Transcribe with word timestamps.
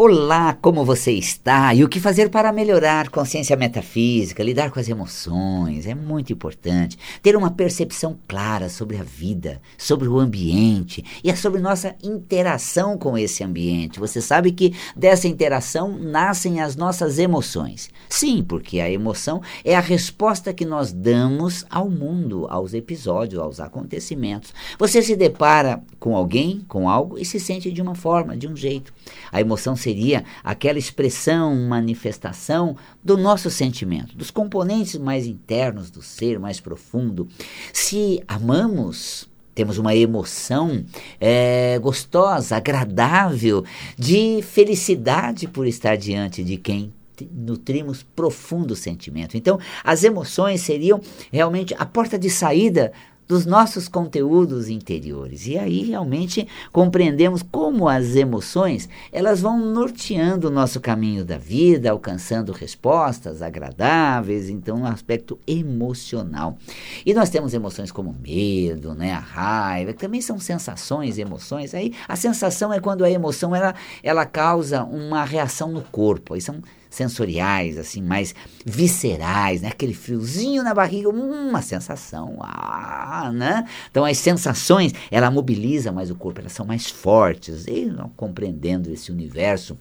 Olá, 0.00 0.56
como 0.62 0.84
você 0.84 1.10
está? 1.10 1.74
E 1.74 1.82
o 1.82 1.88
que 1.88 1.98
fazer 1.98 2.30
para 2.30 2.52
melhorar 2.52 3.08
consciência 3.08 3.56
metafísica, 3.56 4.44
lidar 4.44 4.70
com 4.70 4.78
as 4.78 4.88
emoções? 4.88 5.88
É 5.88 5.94
muito 5.96 6.32
importante 6.32 6.96
ter 7.20 7.34
uma 7.34 7.50
percepção 7.50 8.16
clara 8.28 8.68
sobre 8.68 8.96
a 8.96 9.02
vida, 9.02 9.60
sobre 9.76 10.06
o 10.06 10.20
ambiente 10.20 11.04
e 11.24 11.28
é 11.28 11.34
sobre 11.34 11.60
nossa 11.60 11.96
interação 12.00 12.96
com 12.96 13.18
esse 13.18 13.42
ambiente. 13.42 13.98
Você 13.98 14.20
sabe 14.20 14.52
que 14.52 14.72
dessa 14.94 15.26
interação 15.26 15.98
nascem 15.98 16.60
as 16.60 16.76
nossas 16.76 17.18
emoções. 17.18 17.90
Sim, 18.08 18.44
porque 18.48 18.78
a 18.78 18.88
emoção 18.88 19.42
é 19.64 19.74
a 19.74 19.80
resposta 19.80 20.54
que 20.54 20.64
nós 20.64 20.92
damos 20.92 21.66
ao 21.68 21.90
mundo, 21.90 22.46
aos 22.48 22.72
episódios, 22.72 23.42
aos 23.42 23.58
acontecimentos. 23.58 24.54
Você 24.78 25.02
se 25.02 25.16
depara 25.16 25.82
com 25.98 26.14
alguém, 26.14 26.60
com 26.68 26.88
algo 26.88 27.18
e 27.18 27.24
se 27.24 27.40
sente 27.40 27.72
de 27.72 27.82
uma 27.82 27.96
forma, 27.96 28.36
de 28.36 28.46
um 28.46 28.54
jeito. 28.54 28.94
A 29.32 29.40
emoção 29.40 29.74
se 29.74 29.87
seria 29.88 30.22
aquela 30.44 30.78
expressão, 30.78 31.56
manifestação 31.56 32.76
do 33.02 33.16
nosso 33.16 33.50
sentimento, 33.50 34.14
dos 34.14 34.30
componentes 34.30 34.96
mais 34.96 35.26
internos 35.26 35.90
do 35.90 36.02
ser, 36.02 36.38
mais 36.38 36.60
profundo. 36.60 37.26
Se 37.72 38.22
amamos, 38.28 39.26
temos 39.54 39.78
uma 39.78 39.96
emoção 39.96 40.84
é, 41.18 41.78
gostosa, 41.78 42.56
agradável, 42.56 43.64
de 43.96 44.42
felicidade 44.42 45.48
por 45.48 45.66
estar 45.66 45.96
diante 45.96 46.44
de 46.44 46.58
quem 46.58 46.92
nutrimos 47.32 48.02
profundo 48.14 48.76
sentimento. 48.76 49.38
Então, 49.38 49.58
as 49.82 50.04
emoções 50.04 50.60
seriam 50.60 51.00
realmente 51.32 51.74
a 51.78 51.86
porta 51.86 52.18
de 52.18 52.28
saída 52.28 52.92
dos 53.28 53.44
nossos 53.44 53.86
conteúdos 53.86 54.70
interiores. 54.70 55.46
E 55.46 55.58
aí 55.58 55.82
realmente 55.84 56.48
compreendemos 56.72 57.42
como 57.42 57.86
as 57.86 58.16
emoções, 58.16 58.88
elas 59.12 59.42
vão 59.42 59.58
norteando 59.58 60.48
o 60.48 60.50
nosso 60.50 60.80
caminho 60.80 61.24
da 61.24 61.36
vida, 61.36 61.90
alcançando 61.90 62.50
respostas 62.50 63.42
agradáveis, 63.42 64.48
então 64.48 64.78
um 64.78 64.86
aspecto 64.86 65.38
emocional. 65.46 66.56
E 67.04 67.12
nós 67.12 67.28
temos 67.28 67.52
emoções 67.52 67.92
como 67.92 68.16
medo, 68.20 68.94
né, 68.94 69.12
a 69.12 69.18
raiva, 69.18 69.92
que 69.92 70.00
também 70.00 70.22
são 70.22 70.40
sensações, 70.40 71.18
emoções. 71.18 71.74
Aí 71.74 71.92
a 72.08 72.16
sensação 72.16 72.72
é 72.72 72.80
quando 72.80 73.04
a 73.04 73.10
emoção 73.10 73.54
ela, 73.54 73.74
ela 74.02 74.24
causa 74.24 74.84
uma 74.84 75.22
reação 75.24 75.70
no 75.70 75.82
corpo. 75.82 76.32
Aí 76.32 76.40
são 76.40 76.62
sensoriais, 76.90 77.78
assim, 77.78 78.02
mais 78.02 78.34
viscerais, 78.64 79.62
né? 79.62 79.68
Aquele 79.68 79.94
friozinho 79.94 80.62
na 80.62 80.74
barriga, 80.74 81.08
uma 81.08 81.62
sensação, 81.62 82.38
ah, 82.40 83.30
né? 83.32 83.66
Então 83.90 84.04
as 84.04 84.18
sensações, 84.18 84.92
ela 85.10 85.30
mobiliza 85.30 85.92
mais 85.92 86.10
o 86.10 86.14
corpo, 86.14 86.40
elas 86.40 86.52
são 86.52 86.66
mais 86.66 86.86
fortes. 86.86 87.66
E 87.66 87.92
compreendendo 88.16 88.90
esse 88.90 89.10
universo 89.12 89.76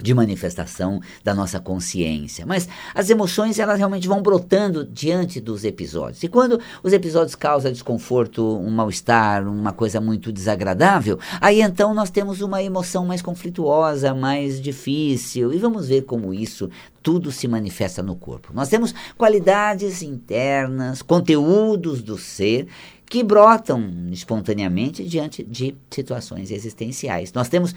de 0.00 0.14
manifestação 0.14 1.00
da 1.24 1.34
nossa 1.34 1.58
consciência. 1.58 2.46
Mas 2.46 2.68
as 2.94 3.10
emoções, 3.10 3.58
elas 3.58 3.78
realmente 3.78 4.06
vão 4.06 4.22
brotando 4.22 4.84
diante 4.84 5.40
dos 5.40 5.64
episódios. 5.64 6.22
E 6.22 6.28
quando 6.28 6.60
os 6.82 6.92
episódios 6.92 7.34
causam 7.34 7.72
desconforto, 7.72 8.42
um 8.58 8.70
mal-estar, 8.70 9.46
uma 9.46 9.72
coisa 9.72 10.00
muito 10.00 10.32
desagradável, 10.32 11.18
aí 11.40 11.60
então 11.60 11.92
nós 11.92 12.10
temos 12.10 12.40
uma 12.40 12.62
emoção 12.62 13.04
mais 13.04 13.20
conflituosa, 13.20 14.14
mais 14.14 14.60
difícil. 14.60 15.52
E 15.52 15.58
vamos 15.58 15.88
ver 15.88 16.02
como 16.02 16.32
isso 16.32 16.70
tudo 17.02 17.32
se 17.32 17.48
manifesta 17.48 18.02
no 18.02 18.14
corpo. 18.14 18.52
Nós 18.52 18.68
temos 18.68 18.94
qualidades 19.16 20.02
internas, 20.02 21.02
conteúdos 21.02 22.02
do 22.02 22.18
ser 22.18 22.68
que 23.08 23.22
brotam 23.24 23.90
espontaneamente 24.12 25.02
diante 25.02 25.42
de 25.42 25.74
situações 25.90 26.50
existenciais. 26.50 27.32
Nós 27.32 27.48
temos 27.48 27.74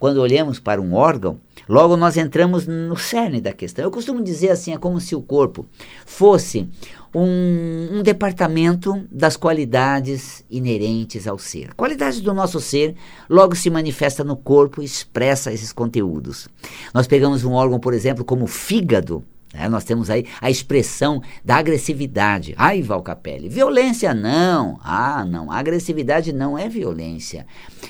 quando 0.00 0.16
olhamos 0.16 0.58
para 0.58 0.80
um 0.80 0.94
órgão, 0.94 1.38
logo 1.70 1.96
nós 1.96 2.16
entramos 2.16 2.66
no 2.66 2.96
cerne 2.96 3.40
da 3.40 3.52
questão. 3.52 3.84
Eu 3.84 3.90
costumo 3.92 4.22
dizer 4.22 4.50
assim: 4.50 4.74
é 4.74 4.78
como 4.78 5.00
se 5.00 5.14
o 5.14 5.22
corpo 5.22 5.64
fosse 6.04 6.68
um, 7.14 7.98
um, 7.98 8.02
departamento 8.02 9.06
das 9.10 9.36
qualidades 9.36 10.44
inerentes 10.50 11.28
ao 11.28 11.38
ser. 11.38 11.72
Qualidades 11.74 12.20
do 12.20 12.34
nosso 12.34 12.60
ser 12.60 12.96
logo 13.28 13.54
se 13.54 13.70
manifesta 13.70 14.24
no 14.24 14.36
corpo 14.36 14.82
e 14.82 14.84
expressa 14.84 15.52
esses 15.52 15.72
conteúdos. 15.72 16.48
Nós 16.92 17.06
pegamos 17.06 17.44
um 17.44 17.52
órgão, 17.52 17.78
por 17.78 17.94
exemplo, 17.94 18.24
como 18.24 18.44
o 18.44 18.48
fígado. 18.48 19.24
É, 19.52 19.68
nós 19.68 19.82
temos 19.82 20.08
aí 20.08 20.26
a 20.40 20.48
expressão 20.48 21.20
da 21.44 21.56
agressividade. 21.56 22.54
Ai, 22.56 22.82
Valcapelli, 22.82 23.48
violência 23.48 24.14
não. 24.14 24.78
Ah, 24.82 25.24
não. 25.24 25.50
A 25.50 25.58
agressividade 25.58 26.32
não 26.32 26.56
é 26.56 26.68
violência. 26.68 27.46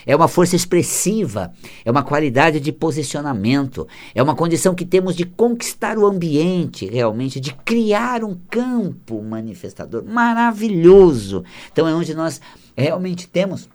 É 0.06 0.16
uma 0.16 0.26
força 0.26 0.56
expressiva, 0.56 1.52
é 1.84 1.90
uma 1.90 2.02
qualidade 2.02 2.60
de 2.60 2.72
posicionamento, 2.72 3.86
é 4.14 4.22
uma 4.22 4.34
condição 4.34 4.74
que 4.74 4.86
temos 4.86 5.14
de 5.14 5.26
conquistar 5.26 5.98
o 5.98 6.06
ambiente, 6.06 6.86
realmente, 6.86 7.38
de 7.38 7.52
criar 7.52 8.24
um 8.24 8.34
campo 8.48 9.22
manifestador 9.22 10.02
maravilhoso. 10.04 11.44
Então 11.70 11.86
é 11.86 11.94
onde 11.94 12.14
nós 12.14 12.40
realmente 12.74 13.28
temos 13.28 13.68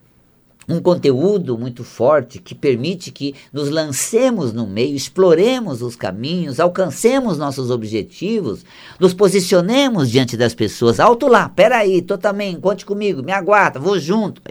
um 0.68 0.80
conteúdo 0.80 1.58
muito 1.58 1.84
forte 1.84 2.40
que 2.40 2.56
permite 2.56 3.12
que 3.12 3.36
nos 3.53 3.70
lancemos 3.70 4.52
no 4.52 4.66
meio, 4.66 4.96
exploremos 4.96 5.81
os 5.81 5.96
caminhos, 5.96 6.59
alcancemos 6.59 7.38
nossos 7.38 7.70
objetivos, 7.70 8.66
nos 9.00 9.14
posicionemos 9.14 10.09
diante 10.09 10.36
das 10.36 10.53
pessoas. 10.53 11.00
Alto 11.00 11.28
lá, 11.28 11.50
peraí, 11.50 12.02
tô 12.02 12.18
também, 12.18 12.59
conte 12.59 12.86
comigo, 12.86 13.24
me 13.24 13.31
aguarda, 13.31 13.80
vou 13.80 14.00
junto. 14.00 14.42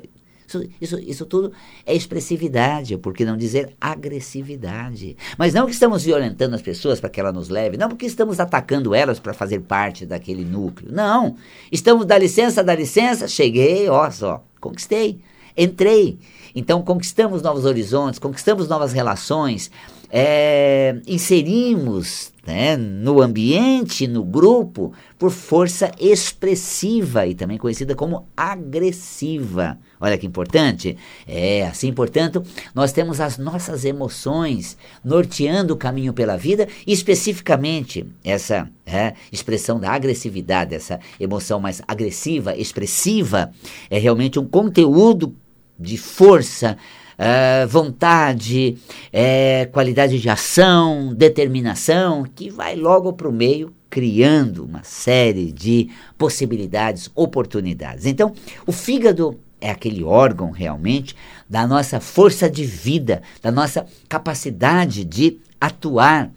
Isso, 0.46 0.62
isso, 0.80 0.98
isso 1.00 1.26
tudo 1.26 1.52
é 1.84 1.94
expressividade, 1.96 2.96
por 2.98 3.12
que 3.12 3.24
não 3.24 3.36
dizer 3.36 3.74
agressividade? 3.80 5.16
Mas 5.36 5.52
não 5.52 5.66
que 5.66 5.72
estamos 5.72 6.04
violentando 6.04 6.54
as 6.54 6.62
pessoas 6.62 7.00
para 7.00 7.10
que 7.10 7.18
ela 7.18 7.32
nos 7.32 7.48
leve, 7.48 7.76
não 7.76 7.88
porque 7.88 8.06
estamos 8.06 8.38
atacando 8.38 8.94
elas 8.94 9.18
para 9.18 9.34
fazer 9.34 9.60
parte 9.60 10.06
daquele 10.06 10.44
núcleo. 10.44 10.92
Não. 10.92 11.36
Estamos, 11.72 12.06
dá 12.06 12.16
licença, 12.16 12.62
dá 12.62 12.74
licença, 12.74 13.26
cheguei, 13.26 13.88
ó 13.88 14.08
só, 14.10 14.44
conquistei 14.60 15.18
entrei. 15.56 16.18
Então 16.54 16.82
conquistamos 16.82 17.42
novos 17.42 17.64
horizontes, 17.64 18.18
conquistamos 18.18 18.68
novas 18.68 18.92
relações, 18.92 19.70
é, 20.10 21.00
inserimos 21.06 22.32
né, 22.46 22.76
no 22.76 23.20
ambiente, 23.20 24.06
no 24.06 24.22
grupo, 24.22 24.92
por 25.18 25.30
força 25.30 25.90
expressiva 25.98 27.26
e 27.26 27.34
também 27.34 27.58
conhecida 27.58 27.94
como 27.94 28.28
agressiva. 28.36 29.78
Olha 30.00 30.18
que 30.18 30.26
importante. 30.26 30.96
É 31.26 31.66
assim, 31.66 31.92
portanto, 31.92 32.44
nós 32.74 32.92
temos 32.92 33.20
as 33.20 33.38
nossas 33.38 33.84
emoções 33.84 34.76
norteando 35.02 35.74
o 35.74 35.76
caminho 35.76 36.12
pela 36.12 36.36
vida, 36.36 36.68
e 36.86 36.92
especificamente 36.92 38.06
essa 38.22 38.68
é, 38.84 39.14
expressão 39.32 39.80
da 39.80 39.90
agressividade, 39.90 40.74
essa 40.74 41.00
emoção 41.18 41.58
mais 41.58 41.80
agressiva, 41.88 42.54
expressiva, 42.54 43.50
é 43.90 43.98
realmente 43.98 44.38
um 44.38 44.46
conteúdo 44.46 45.34
de 45.78 45.96
força, 45.96 46.76
uh, 47.18 47.68
vontade, 47.68 48.76
uh, 49.12 49.70
qualidade 49.72 50.20
de 50.20 50.28
ação, 50.28 51.14
determinação, 51.14 52.24
que 52.24 52.50
vai 52.50 52.76
logo 52.76 53.12
para 53.12 53.28
o 53.28 53.32
meio 53.32 53.72
criando 53.90 54.64
uma 54.64 54.82
série 54.82 55.52
de 55.52 55.88
possibilidades, 56.18 57.10
oportunidades. 57.14 58.06
Então, 58.06 58.32
o 58.66 58.72
fígado 58.72 59.38
é 59.60 59.70
aquele 59.70 60.02
órgão 60.02 60.50
realmente 60.50 61.14
da 61.48 61.66
nossa 61.66 62.00
força 62.00 62.50
de 62.50 62.64
vida, 62.64 63.22
da 63.40 63.52
nossa 63.52 63.86
capacidade 64.08 65.04
de 65.04 65.38
atuar 65.60 66.30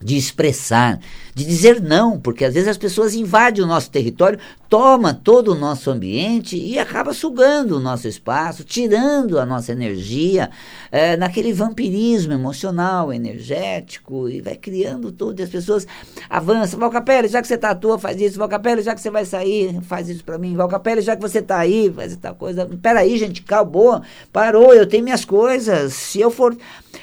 de 0.00 0.16
expressar, 0.16 1.00
de 1.34 1.44
dizer 1.44 1.80
não, 1.82 2.20
porque 2.20 2.44
às 2.44 2.54
vezes 2.54 2.68
as 2.68 2.78
pessoas 2.78 3.14
invadem 3.14 3.62
o 3.62 3.66
nosso 3.66 3.90
território, 3.90 4.38
toma 4.68 5.14
todo 5.14 5.52
o 5.52 5.54
nosso 5.54 5.90
ambiente 5.90 6.56
e 6.56 6.78
acaba 6.78 7.14
sugando 7.14 7.76
o 7.76 7.80
nosso 7.80 8.06
espaço, 8.06 8.64
tirando 8.64 9.38
a 9.38 9.46
nossa 9.46 9.72
energia 9.72 10.50
é, 10.92 11.16
naquele 11.16 11.52
vampirismo 11.52 12.34
emocional, 12.34 13.12
energético, 13.12 14.28
e 14.28 14.42
vai 14.42 14.56
criando 14.56 15.10
tudo, 15.10 15.40
e 15.40 15.42
as 15.42 15.48
pessoas 15.48 15.86
avançam, 16.28 16.78
Valcapelli, 16.78 17.28
já 17.28 17.40
que 17.40 17.48
você 17.48 17.54
está 17.54 17.70
à 17.70 17.74
toa, 17.74 17.98
faz 17.98 18.20
isso, 18.20 18.38
Valcapelli, 18.38 18.82
já 18.82 18.94
que 18.94 19.00
você 19.00 19.10
vai 19.10 19.24
sair, 19.24 19.80
faz 19.82 20.08
isso 20.08 20.22
para 20.22 20.36
mim, 20.36 20.54
Valcapelli, 20.54 21.00
já 21.00 21.16
que 21.16 21.22
você 21.22 21.38
está 21.38 21.58
aí, 21.58 21.90
faz 21.90 22.14
tal 22.16 22.34
coisa, 22.34 22.68
peraí 22.82 23.16
gente, 23.16 23.42
acabou, 23.42 24.02
parou, 24.30 24.74
eu 24.74 24.86
tenho 24.86 25.02
minhas 25.04 25.24
coisas, 25.24 25.94
se 25.94 26.20
eu 26.20 26.30
for 26.30 26.54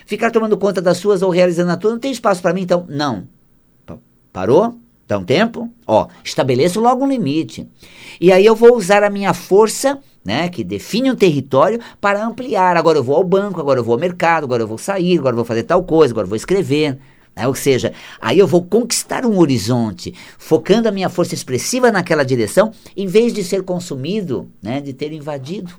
ficar 0.05 0.29
tomando 0.29 0.57
conta 0.57 0.81
das 0.81 0.97
suas 0.97 1.23
ou 1.23 1.31
realizando 1.31 1.71
a 1.71 1.77
tua, 1.77 1.91
não 1.91 1.99
tem 1.99 2.11
espaço 2.11 2.41
para 2.41 2.53
mim, 2.53 2.61
então, 2.61 2.85
não. 2.87 3.27
Parou? 4.31 4.84
Dá 5.07 5.17
um 5.17 5.23
tempo? 5.23 5.69
Ó, 5.85 6.07
estabeleço 6.23 6.79
logo 6.79 7.05
um 7.05 7.07
limite. 7.07 7.67
E 8.19 8.31
aí 8.31 8.45
eu 8.45 8.55
vou 8.55 8.75
usar 8.75 9.03
a 9.03 9.09
minha 9.09 9.33
força, 9.33 9.99
né, 10.23 10.49
que 10.49 10.63
define 10.63 11.11
um 11.11 11.15
território, 11.15 11.79
para 12.01 12.25
ampliar. 12.25 12.75
Agora 12.75 12.97
eu 12.97 13.03
vou 13.03 13.15
ao 13.15 13.23
banco, 13.23 13.59
agora 13.59 13.79
eu 13.79 13.83
vou 13.83 13.93
ao 13.93 13.99
mercado, 13.99 14.45
agora 14.45 14.63
eu 14.63 14.67
vou 14.67 14.77
sair, 14.77 15.19
agora 15.19 15.33
eu 15.33 15.37
vou 15.37 15.45
fazer 15.45 15.63
tal 15.63 15.83
coisa, 15.83 16.13
agora 16.13 16.25
eu 16.25 16.29
vou 16.29 16.35
escrever. 16.35 16.97
Né? 17.35 17.47
Ou 17.47 17.53
seja, 17.53 17.93
aí 18.19 18.39
eu 18.39 18.47
vou 18.47 18.63
conquistar 18.63 19.25
um 19.25 19.37
horizonte, 19.37 20.13
focando 20.37 20.89
a 20.89 20.91
minha 20.91 21.09
força 21.09 21.35
expressiva 21.35 21.91
naquela 21.91 22.23
direção, 22.23 22.71
em 22.97 23.05
vez 23.05 23.33
de 23.33 23.43
ser 23.43 23.61
consumido, 23.61 24.49
né, 24.61 24.81
de 24.81 24.93
ter 24.93 25.11
invadido. 25.13 25.71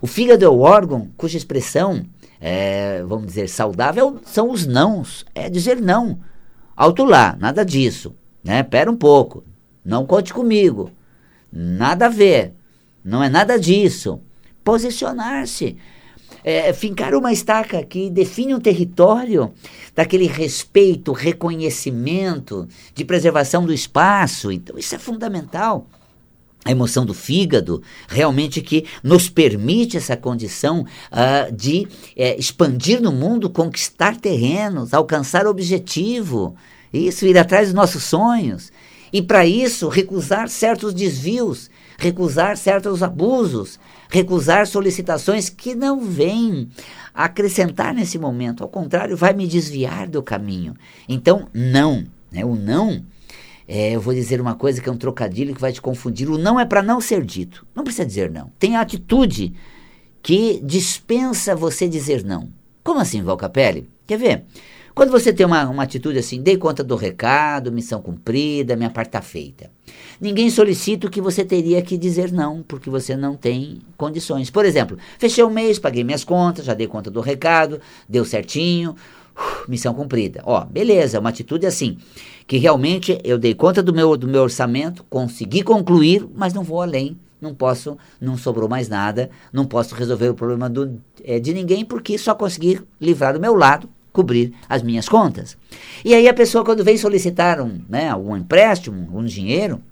O 0.00 0.06
fígado 0.06 0.44
é 0.44 0.48
o 0.48 0.60
órgão 0.60 1.08
cuja 1.16 1.36
expressão 1.36 2.04
é, 2.46 3.02
vamos 3.04 3.28
dizer, 3.28 3.48
saudável 3.48 4.20
são 4.22 4.50
os 4.50 4.66
nãos. 4.66 5.24
É 5.34 5.48
dizer 5.48 5.80
não. 5.80 6.18
Alto 6.76 7.02
lá, 7.02 7.34
nada 7.40 7.64
disso. 7.64 8.14
Né? 8.44 8.62
Pera 8.62 8.90
um 8.90 8.96
pouco. 8.96 9.42
Não 9.82 10.06
conte 10.06 10.32
comigo. 10.32 10.90
Nada 11.50 12.06
a 12.06 12.10
ver. 12.10 12.52
Não 13.02 13.22
é 13.22 13.28
nada 13.28 13.58
disso. 13.58 14.20
Posicionar-se. 14.62 15.76
É, 16.42 16.74
fincar 16.74 17.14
uma 17.14 17.32
estaca 17.32 17.82
que 17.82 18.10
define 18.10 18.54
um 18.54 18.60
território 18.60 19.50
daquele 19.94 20.26
respeito, 20.26 21.12
reconhecimento, 21.12 22.68
de 22.94 23.02
preservação 23.02 23.64
do 23.64 23.72
espaço. 23.72 24.52
Então, 24.52 24.78
isso 24.78 24.94
é 24.94 24.98
fundamental 24.98 25.86
a 26.64 26.70
emoção 26.70 27.04
do 27.04 27.12
fígado, 27.12 27.82
realmente 28.08 28.62
que 28.62 28.86
nos 29.02 29.28
permite 29.28 29.98
essa 29.98 30.16
condição 30.16 30.80
uh, 31.12 31.52
de 31.54 31.86
uh, 32.16 32.38
expandir 32.38 33.02
no 33.02 33.12
mundo, 33.12 33.50
conquistar 33.50 34.16
terrenos, 34.16 34.94
alcançar 34.94 35.46
objetivo, 35.46 36.56
isso, 36.96 37.26
ir 37.26 37.36
atrás 37.38 37.68
dos 37.68 37.74
nossos 37.74 38.04
sonhos. 38.04 38.72
E 39.12 39.22
para 39.22 39.46
isso, 39.46 39.88
recusar 39.88 40.48
certos 40.48 40.92
desvios, 40.92 41.70
recusar 41.98 42.56
certos 42.56 43.02
abusos, 43.02 43.78
recusar 44.08 44.66
solicitações 44.66 45.48
que 45.48 45.74
não 45.74 46.00
vêm 46.00 46.68
acrescentar 47.12 47.94
nesse 47.94 48.18
momento, 48.18 48.62
ao 48.62 48.68
contrário, 48.68 49.16
vai 49.16 49.32
me 49.32 49.46
desviar 49.46 50.08
do 50.08 50.22
caminho. 50.22 50.74
Então, 51.08 51.48
não. 51.52 52.04
Né? 52.30 52.44
O 52.44 52.56
não 52.56 53.04
é, 53.66 53.92
eu 53.92 54.00
vou 54.00 54.12
dizer 54.12 54.40
uma 54.40 54.54
coisa 54.54 54.80
que 54.80 54.88
é 54.88 54.92
um 54.92 54.96
trocadilho 54.96 55.54
que 55.54 55.60
vai 55.60 55.72
te 55.72 55.80
confundir. 55.80 56.28
O 56.28 56.36
não 56.36 56.60
é 56.60 56.66
para 56.66 56.82
não 56.82 57.00
ser 57.00 57.24
dito. 57.24 57.66
Não 57.74 57.82
precisa 57.82 58.06
dizer 58.06 58.30
não. 58.30 58.52
Tem 58.58 58.76
a 58.76 58.80
atitude 58.80 59.54
que 60.22 60.60
dispensa 60.62 61.56
você 61.56 61.88
dizer 61.88 62.24
não. 62.24 62.48
Como 62.82 63.00
assim, 63.00 63.22
Val 63.22 63.36
Capelli? 63.36 63.88
Quer 64.06 64.18
ver? 64.18 64.44
Quando 64.94 65.10
você 65.10 65.32
tem 65.32 65.44
uma, 65.44 65.68
uma 65.68 65.82
atitude 65.82 66.20
assim, 66.20 66.40
dei 66.40 66.56
conta 66.56 66.84
do 66.84 66.94
recado, 66.94 67.72
missão 67.72 68.00
cumprida, 68.00 68.76
minha 68.76 68.90
parte 68.90 69.08
está 69.08 69.20
feita. 69.20 69.68
Ninguém 70.20 70.48
solicita 70.48 71.08
o 71.08 71.10
que 71.10 71.20
você 71.20 71.44
teria 71.44 71.82
que 71.82 71.98
dizer 71.98 72.30
não, 72.30 72.62
porque 72.62 72.88
você 72.88 73.16
não 73.16 73.34
tem 73.36 73.80
condições. 73.96 74.50
Por 74.50 74.64
exemplo, 74.64 74.96
fechei 75.18 75.42
o 75.42 75.50
mês, 75.50 75.80
paguei 75.80 76.04
minhas 76.04 76.22
contas, 76.22 76.64
já 76.64 76.74
dei 76.74 76.86
conta 76.86 77.10
do 77.10 77.20
recado, 77.20 77.80
deu 78.08 78.24
certinho, 78.24 78.94
missão 79.66 79.92
cumprida. 79.92 80.40
Ó, 80.44 80.64
beleza, 80.64 81.18
uma 81.18 81.30
atitude 81.30 81.66
assim, 81.66 81.98
que 82.46 82.56
realmente 82.56 83.18
eu 83.24 83.36
dei 83.36 83.52
conta 83.52 83.82
do 83.82 83.92
meu, 83.92 84.16
do 84.16 84.28
meu 84.28 84.42
orçamento, 84.42 85.04
consegui 85.10 85.64
concluir, 85.64 86.24
mas 86.36 86.54
não 86.54 86.62
vou 86.62 86.80
além. 86.80 87.18
Não 87.40 87.52
posso, 87.52 87.98
não 88.20 88.38
sobrou 88.38 88.68
mais 88.68 88.88
nada, 88.88 89.28
não 89.52 89.66
posso 89.66 89.94
resolver 89.94 90.28
o 90.28 90.34
problema 90.34 90.70
do, 90.70 90.98
é, 91.24 91.40
de 91.40 91.52
ninguém, 91.52 91.84
porque 91.84 92.16
só 92.16 92.32
consegui 92.32 92.80
livrar 92.98 93.34
do 93.34 93.40
meu 93.40 93.54
lado, 93.54 93.86
cobrir 94.14 94.54
as 94.68 94.80
minhas 94.80 95.08
contas. 95.08 95.58
E 96.04 96.14
aí 96.14 96.28
a 96.28 96.32
pessoa, 96.32 96.64
quando 96.64 96.84
vem 96.84 96.96
solicitar 96.96 97.60
um, 97.60 97.80
né, 97.88 98.08
algum 98.08 98.36
empréstimo, 98.36 99.10
um 99.12 99.24
dinheiro, 99.24 99.82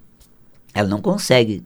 ela 0.73 0.87
não 0.87 1.01
consegue 1.01 1.61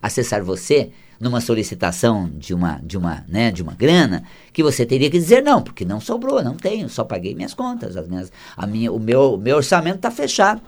acessar 0.00 0.42
você 0.42 0.90
numa 1.20 1.42
solicitação 1.42 2.30
de 2.34 2.54
uma, 2.54 2.80
de 2.82 2.96
uma, 2.96 3.24
né, 3.28 3.50
de 3.50 3.62
uma 3.62 3.74
grana, 3.74 4.24
que 4.54 4.62
você 4.62 4.86
teria 4.86 5.10
que 5.10 5.18
dizer 5.18 5.42
não, 5.42 5.60
porque 5.60 5.84
não 5.84 6.00
sobrou, 6.00 6.42
não 6.42 6.54
tenho, 6.54 6.88
só 6.88 7.04
paguei 7.04 7.34
minhas 7.34 7.52
contas, 7.52 7.94
as 7.94 8.08
minhas, 8.08 8.32
a 8.56 8.66
minha, 8.66 8.90
o 8.90 8.98
meu, 8.98 9.34
o 9.34 9.36
meu 9.36 9.56
orçamento 9.56 9.96
está 9.96 10.10
fechado, 10.10 10.62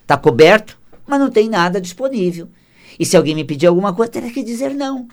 está 0.00 0.16
coberto, 0.16 0.78
mas 1.06 1.20
não 1.20 1.30
tem 1.30 1.46
nada 1.46 1.78
disponível. 1.78 2.48
E 2.98 3.04
se 3.04 3.18
alguém 3.18 3.34
me 3.34 3.44
pedir 3.44 3.66
alguma 3.66 3.92
coisa, 3.92 4.12
teria 4.12 4.32
que 4.32 4.42
dizer 4.42 4.74
não. 4.74 5.06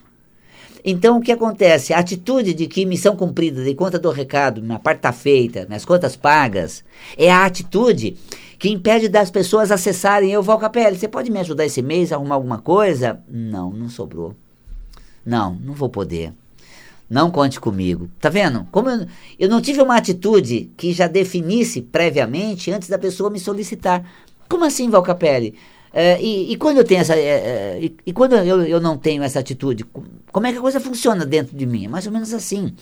Então, 0.85 1.18
o 1.18 1.21
que 1.21 1.31
acontece? 1.31 1.94
A 1.94 2.00
atitude 2.00 2.53
de 2.53 2.68
que 2.68 2.85
missão 2.85 3.15
cumprida, 3.15 3.63
de 3.63 3.74
conta 3.74 3.97
do 3.97 4.12
recado, 4.12 4.62
minha 4.62 4.80
parte 4.80 4.97
está 4.97 5.13
feita, 5.13 5.65
minhas 5.68 5.85
contas 5.85 6.15
pagas, 6.15 6.83
é 7.18 7.31
a 7.31 7.45
atitude 7.45 8.18
que 8.59 8.69
impede 8.69 9.07
das 9.07 9.31
pessoas 9.31 9.71
acessarem. 9.71 10.31
Eu, 10.31 10.44
Val 10.44 10.59
Capelli, 10.59 10.97
você 10.97 11.07
pode 11.07 11.31
me 11.31 11.39
ajudar 11.39 11.65
esse 11.65 11.81
mês 11.81 12.12
a 12.12 12.15
arrumar 12.15 12.35
alguma 12.35 12.57
coisa? 12.57 13.21
Não, 13.30 13.71
não 13.71 13.89
sobrou. 13.89 14.35
Não, 15.25 15.56
não 15.56 15.74
vou 15.74 15.88
poder. 15.88 16.33
Não 17.09 17.31
conte 17.31 17.59
comigo. 17.59 18.09
Tá 18.19 18.27
vendo? 18.27 18.68
Como 18.71 18.89
eu, 18.89 19.06
eu 19.39 19.50
não 19.50 19.62
tive 19.62 19.81
uma 19.81 19.95
atitude 19.95 20.69
que 20.75 20.91
já 20.91 21.07
definisse 21.07 21.81
previamente 21.81 22.71
antes 22.71 22.89
da 22.89 22.97
pessoa 22.97 23.29
me 23.29 23.39
solicitar. 23.39 24.03
Como 24.50 24.65
assim, 24.65 24.89
Val 24.89 25.03
É, 25.93 26.19
e, 26.19 26.55
quando 26.57 26.77
eu 26.77 26.83
tenho 26.83 27.01
essa. 27.01 27.15
É, 27.15 27.77
e, 27.79 27.95
e, 28.07 28.11
quando 28.11 28.33
eu, 28.33 28.63
eu 28.63 28.81
não 28.81 28.97
tenho 28.97 29.21
essa 29.21 29.39
atitude, 29.39 29.85
como 30.31 30.47
é 30.47 30.51
que 30.51 30.57
a 30.57 30.61
coisa 30.61 30.79
funciona 30.79 31.23
dentro 31.23 31.55
de 31.55 31.67
mim? 31.67 31.85
É 31.85 31.87
mais 31.87 32.07
ou 32.07 32.11
menos 32.11 32.33
assim. 32.33 32.73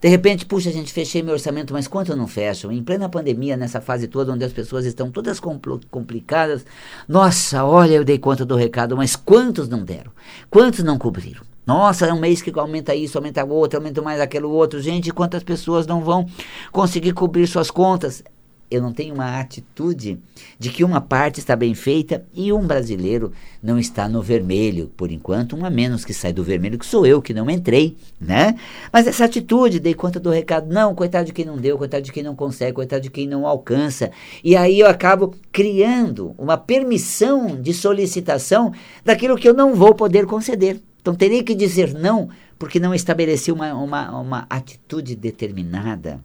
De 0.00 0.08
repente, 0.08 0.46
puxa, 0.46 0.70
gente 0.70 0.92
fechei 0.92 1.22
meu 1.22 1.34
orçamento, 1.34 1.72
mas 1.72 1.88
quanto 1.88 2.12
eu 2.12 2.16
não 2.16 2.28
fecho? 2.28 2.70
Em 2.70 2.82
plena 2.82 3.08
pandemia, 3.08 3.56
nessa 3.56 3.80
fase 3.80 4.06
toda, 4.06 4.32
onde 4.32 4.44
as 4.44 4.52
pessoas 4.52 4.86
estão 4.86 5.10
todas 5.10 5.40
compl 5.40 5.78
complicadas, 5.90 6.64
nossa, 7.08 7.64
olha, 7.64 7.94
eu 7.94 8.04
dei 8.04 8.18
conta 8.18 8.44
do 8.44 8.54
recado, 8.54 8.96
mas 8.96 9.16
quantos 9.16 9.68
não 9.68 9.84
deram? 9.84 10.12
Quantos 10.48 10.84
não 10.84 10.98
cobriram? 10.98 11.42
Nossa, 11.64 12.06
é 12.06 12.12
um 12.12 12.18
mês 12.18 12.42
que 12.42 12.52
aumenta 12.58 12.94
isso, 12.94 13.16
aumenta 13.16 13.44
o 13.44 13.50
outro, 13.50 13.78
aumenta 13.78 14.02
mais 14.02 14.20
aquele 14.20 14.46
outro. 14.46 14.80
Gente, 14.80 15.12
quantas 15.12 15.44
pessoas 15.44 15.86
não 15.86 16.00
vão 16.00 16.26
conseguir 16.72 17.12
cobrir 17.12 17.46
suas 17.46 17.70
contas? 17.70 18.24
Eu 18.72 18.80
não 18.80 18.90
tenho 18.90 19.14
uma 19.14 19.38
atitude 19.38 20.18
de 20.58 20.70
que 20.70 20.82
uma 20.82 20.98
parte 20.98 21.40
está 21.40 21.54
bem 21.54 21.74
feita 21.74 22.24
e 22.32 22.50
um 22.54 22.66
brasileiro 22.66 23.30
não 23.62 23.78
está 23.78 24.08
no 24.08 24.22
vermelho. 24.22 24.90
Por 24.96 25.12
enquanto, 25.12 25.54
um 25.54 25.66
a 25.66 25.68
menos 25.68 26.06
que 26.06 26.14
sai 26.14 26.32
do 26.32 26.42
vermelho, 26.42 26.78
que 26.78 26.86
sou 26.86 27.04
eu, 27.04 27.20
que 27.20 27.34
não 27.34 27.50
entrei, 27.50 27.98
né? 28.18 28.54
Mas 28.90 29.06
essa 29.06 29.26
atitude, 29.26 29.78
dei 29.78 29.92
conta 29.92 30.18
do 30.18 30.30
recado, 30.30 30.72
não, 30.72 30.94
coitado 30.94 31.26
de 31.26 31.34
quem 31.34 31.44
não 31.44 31.58
deu, 31.58 31.76
coitado 31.76 32.02
de 32.02 32.10
quem 32.10 32.22
não 32.22 32.34
consegue, 32.34 32.72
coitado 32.72 33.02
de 33.02 33.10
quem 33.10 33.28
não 33.28 33.46
alcança. 33.46 34.10
E 34.42 34.56
aí 34.56 34.80
eu 34.80 34.88
acabo 34.88 35.34
criando 35.52 36.34
uma 36.38 36.56
permissão 36.56 37.60
de 37.60 37.74
solicitação 37.74 38.72
daquilo 39.04 39.36
que 39.36 39.46
eu 39.46 39.52
não 39.52 39.74
vou 39.74 39.94
poder 39.94 40.24
conceder. 40.24 40.80
Então 41.02 41.14
teria 41.14 41.44
que 41.44 41.54
dizer 41.54 41.92
não, 41.92 42.30
porque 42.58 42.80
não 42.80 42.94
estabeleci 42.94 43.52
uma, 43.52 43.74
uma, 43.74 44.18
uma 44.18 44.46
atitude 44.48 45.14
determinada, 45.14 46.24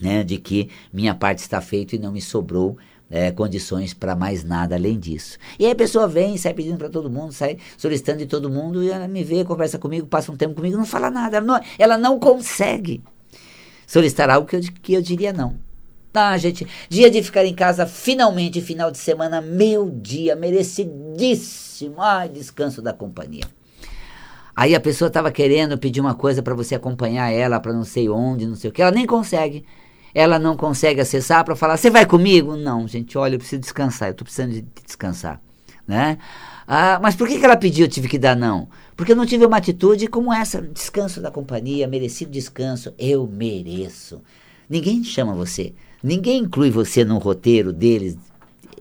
né, 0.00 0.22
de 0.22 0.38
que 0.38 0.70
minha 0.92 1.14
parte 1.14 1.38
está 1.38 1.60
feita 1.60 1.96
e 1.96 1.98
não 1.98 2.12
me 2.12 2.20
sobrou 2.20 2.76
é, 3.10 3.30
condições 3.30 3.94
para 3.94 4.16
mais 4.16 4.44
nada 4.44 4.74
além 4.74 4.98
disso. 4.98 5.38
E 5.58 5.64
aí 5.64 5.72
a 5.72 5.76
pessoa 5.76 6.08
vem, 6.08 6.36
sai 6.36 6.54
pedindo 6.54 6.76
para 6.76 6.88
todo 6.88 7.10
mundo, 7.10 7.32
sai 7.32 7.58
solicitando 7.76 8.18
de 8.18 8.26
todo 8.26 8.50
mundo, 8.50 8.82
e 8.82 8.90
ela 8.90 9.06
me 9.08 9.22
vê, 9.22 9.44
conversa 9.44 9.78
comigo, 9.78 10.06
passa 10.06 10.32
um 10.32 10.36
tempo 10.36 10.54
comigo, 10.54 10.76
não 10.76 10.86
fala 10.86 11.10
nada. 11.10 11.36
Ela 11.36 11.46
não, 11.46 11.60
ela 11.78 11.98
não 11.98 12.18
consegue 12.18 13.02
solicitar 13.86 14.28
algo 14.28 14.46
que 14.46 14.56
eu, 14.56 14.60
que 14.82 14.92
eu 14.94 15.02
diria 15.02 15.32
não. 15.32 15.54
Tá, 16.12 16.36
gente? 16.38 16.66
Dia 16.88 17.10
de 17.10 17.22
ficar 17.22 17.44
em 17.44 17.54
casa, 17.54 17.86
finalmente, 17.86 18.62
final 18.62 18.90
de 18.90 18.96
semana, 18.96 19.42
meu 19.42 19.90
dia, 19.90 20.34
merecidíssimo. 20.34 22.00
Ai, 22.00 22.28
descanso 22.30 22.80
da 22.80 22.92
companhia. 22.92 23.44
Aí 24.56 24.74
a 24.74 24.80
pessoa 24.80 25.08
estava 25.08 25.30
querendo 25.30 25.76
pedir 25.76 26.00
uma 26.00 26.14
coisa 26.14 26.42
para 26.42 26.54
você 26.54 26.74
acompanhar 26.74 27.30
ela 27.30 27.60
para 27.60 27.74
não 27.74 27.84
sei 27.84 28.08
onde, 28.08 28.46
não 28.46 28.54
sei 28.54 28.70
o 28.70 28.72
que. 28.72 28.80
Ela 28.80 28.90
nem 28.90 29.04
consegue. 29.04 29.66
Ela 30.18 30.38
não 30.38 30.56
consegue 30.56 30.98
acessar 30.98 31.44
para 31.44 31.54
falar: 31.54 31.76
"Você 31.76 31.90
vai 31.90 32.06
comigo?" 32.06 32.56
Não, 32.56 32.88
gente, 32.88 33.18
olha, 33.18 33.34
eu 33.34 33.38
preciso 33.38 33.60
descansar. 33.60 34.08
Eu 34.08 34.12
estou 34.12 34.24
precisando 34.24 34.52
de 34.52 34.64
descansar, 34.82 35.42
né? 35.86 36.16
Ah, 36.66 36.98
mas 37.02 37.14
por 37.14 37.28
que, 37.28 37.38
que 37.38 37.44
ela 37.44 37.56
pediu 37.56 37.84
eu 37.84 37.90
tive 37.90 38.08
que 38.08 38.18
dar 38.18 38.34
não? 38.34 38.66
Porque 38.96 39.12
eu 39.12 39.16
não 39.16 39.26
tive 39.26 39.44
uma 39.44 39.58
atitude 39.58 40.06
como 40.06 40.32
essa, 40.32 40.62
descanso 40.62 41.20
da 41.20 41.30
companhia, 41.30 41.86
merecido 41.86 42.30
descanso, 42.30 42.94
eu 42.98 43.26
mereço. 43.26 44.22
Ninguém 44.70 45.04
chama 45.04 45.34
você, 45.34 45.74
ninguém 46.02 46.44
inclui 46.44 46.70
você 46.70 47.04
no 47.04 47.18
roteiro 47.18 47.74
deles 47.74 48.16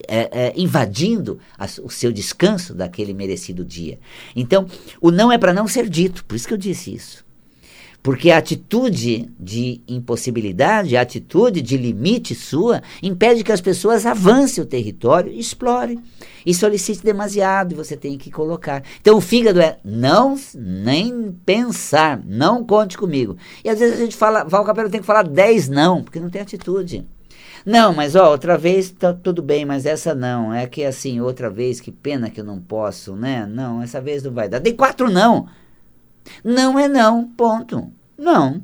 é, 0.08 0.30
é, 0.32 0.54
invadindo 0.56 1.38
a, 1.60 1.66
o 1.84 1.90
seu 1.90 2.14
descanso 2.14 2.74
daquele 2.74 3.14
merecido 3.14 3.66
dia. 3.66 4.00
Então, 4.34 4.68
o 5.02 5.12
não 5.12 5.34
é 5.34 5.38
para 5.38 5.54
não 5.54 5.68
ser 5.68 5.90
dito, 5.90 6.24
por 6.24 6.36
isso 6.36 6.48
que 6.48 6.54
eu 6.54 6.58
disse 6.58 6.96
isso. 6.96 7.25
Porque 8.06 8.30
a 8.30 8.38
atitude 8.38 9.34
de 9.40 9.82
impossibilidade, 9.88 10.96
a 10.96 11.02
atitude 11.02 11.60
de 11.60 11.76
limite 11.76 12.36
sua, 12.36 12.84
impede 13.02 13.44
que 13.44 13.52
as 13.52 13.62
pessoas 13.62 14.06
avancem 14.06 14.64
o 14.64 14.68
território 14.68 15.34
explorem. 15.34 16.00
E 16.46 16.54
solicite 16.54 17.04
demasiado, 17.04 17.72
e 17.72 17.76
você 17.76 17.98
tem 17.98 18.16
que 18.16 18.30
colocar. 18.30 18.84
Então 19.02 19.18
o 19.18 19.22
fígado 19.22 19.60
é 19.60 19.80
não, 19.84 20.38
nem 20.54 21.36
pensar, 21.44 22.22
não 22.24 22.64
conte 22.64 22.96
comigo. 22.96 23.38
E 23.64 23.70
às 23.72 23.80
vezes 23.80 23.96
a 23.96 24.04
gente 24.04 24.16
fala, 24.16 24.44
Val 24.44 24.64
Capelo 24.64 24.88
tem 24.92 25.02
que 25.02 25.08
falar 25.08 25.24
10 25.24 25.70
não, 25.70 26.04
porque 26.04 26.20
não 26.20 26.30
tem 26.30 26.44
atitude. 26.44 27.04
Não, 27.66 27.92
mas 27.92 28.16
ó, 28.16 28.30
outra 28.30 28.56
vez 28.56 28.92
tá 28.92 29.16
tudo 29.16 29.42
bem, 29.42 29.66
mas 29.66 29.88
essa 29.88 30.14
não. 30.14 30.54
É 30.54 30.68
que 30.68 30.84
assim, 30.84 31.22
outra 31.22 31.50
vez, 31.50 31.82
que 31.82 31.92
pena 31.92 32.30
que 32.30 32.40
eu 32.40 32.46
não 32.46 32.60
posso, 32.60 33.16
né? 33.16 33.48
Não, 33.48 33.82
essa 33.82 34.00
vez 34.00 34.22
não 34.22 34.32
vai 34.32 34.48
dar. 34.48 34.60
Dei 34.60 34.74
quatro 34.74 35.10
não. 35.10 35.48
Não 36.44 36.78
é 36.78 36.88
não, 36.88 37.28
ponto. 37.30 37.92
Não. 38.18 38.62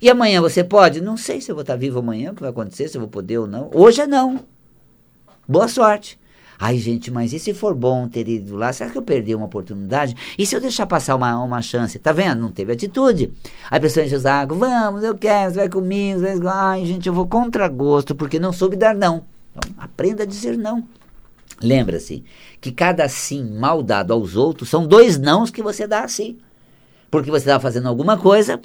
E 0.00 0.10
amanhã 0.10 0.40
você 0.40 0.62
pode? 0.62 1.00
Não 1.00 1.16
sei 1.16 1.40
se 1.40 1.50
eu 1.50 1.54
vou 1.54 1.62
estar 1.62 1.76
vivo 1.76 1.98
amanhã, 1.98 2.32
o 2.32 2.34
que 2.34 2.42
vai 2.42 2.50
acontecer, 2.50 2.88
se 2.88 2.96
eu 2.96 3.00
vou 3.00 3.08
poder 3.08 3.38
ou 3.38 3.46
não. 3.46 3.70
Hoje 3.72 4.02
é 4.02 4.06
não. 4.06 4.40
Boa 5.48 5.68
sorte. 5.68 6.18
Ai, 6.58 6.78
gente, 6.78 7.10
mas 7.10 7.32
e 7.32 7.38
se 7.38 7.52
for 7.52 7.74
bom 7.74 8.08
ter 8.08 8.28
ido 8.28 8.56
lá? 8.56 8.72
Será 8.72 8.90
que 8.90 8.96
eu 8.96 9.02
perdi 9.02 9.34
uma 9.34 9.46
oportunidade? 9.46 10.14
E 10.38 10.46
se 10.46 10.54
eu 10.54 10.60
deixar 10.60 10.86
passar 10.86 11.16
uma, 11.16 11.42
uma 11.42 11.60
chance? 11.60 11.98
Tá 11.98 12.12
vendo? 12.12 12.40
Não 12.40 12.50
teve 12.50 12.72
atitude. 12.72 13.32
Aí 13.70 13.78
a 13.78 13.80
pessoa 13.80 14.06
enche 14.06 14.14
o 14.14 14.20
saco, 14.20 14.54
vamos, 14.54 15.02
eu 15.02 15.16
quero, 15.16 15.52
você 15.52 15.56
vai 15.56 15.68
comigo. 15.68 16.20
Você 16.20 16.38
vai... 16.38 16.80
Ai, 16.80 16.86
gente, 16.86 17.08
eu 17.08 17.12
vou 17.12 17.26
contra 17.26 17.66
gosto, 17.68 18.14
porque 18.14 18.38
não 18.38 18.52
soube 18.52 18.76
dar 18.76 18.94
não. 18.94 19.24
Então, 19.50 19.74
aprenda 19.78 20.22
a 20.22 20.26
dizer 20.26 20.56
não. 20.56 20.84
Lembra-se 21.62 22.24
que 22.60 22.72
cada 22.72 23.08
sim 23.08 23.58
mal 23.58 23.82
dado 23.82 24.12
aos 24.12 24.36
outros 24.36 24.68
são 24.68 24.86
dois 24.86 25.18
nãos 25.18 25.50
que 25.50 25.62
você 25.62 25.86
dá 25.86 26.04
a 26.04 26.08
si. 26.08 26.38
Porque 27.14 27.30
você 27.30 27.44
estava 27.44 27.60
fazendo 27.60 27.86
alguma 27.86 28.18
coisa 28.18 28.60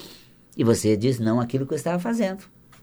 e 0.58 0.64
você 0.64 0.98
diz 0.98 1.20
não 1.20 1.40
aquilo 1.40 1.68
que 1.68 1.70
você 1.70 1.82
estava 1.82 2.00
fazendo. 2.00 2.40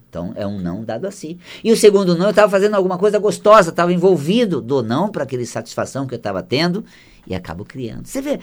Então 0.08 0.32
é 0.36 0.46
um 0.46 0.60
não 0.60 0.84
dado 0.84 1.08
a 1.08 1.10
si. 1.10 1.40
E 1.64 1.72
o 1.72 1.76
segundo 1.76 2.16
não, 2.16 2.26
eu 2.26 2.30
estava 2.30 2.48
fazendo 2.48 2.74
alguma 2.76 2.96
coisa 2.96 3.18
gostosa, 3.18 3.70
estava 3.70 3.92
envolvido, 3.92 4.60
dou 4.60 4.80
não 4.80 5.08
para 5.08 5.24
aquela 5.24 5.44
satisfação 5.44 6.06
que 6.06 6.14
eu 6.14 6.18
estava 6.18 6.40
tendo 6.40 6.84
e 7.26 7.34
acabo 7.34 7.64
criando. 7.64 8.06
Você 8.06 8.22
vê, 8.22 8.38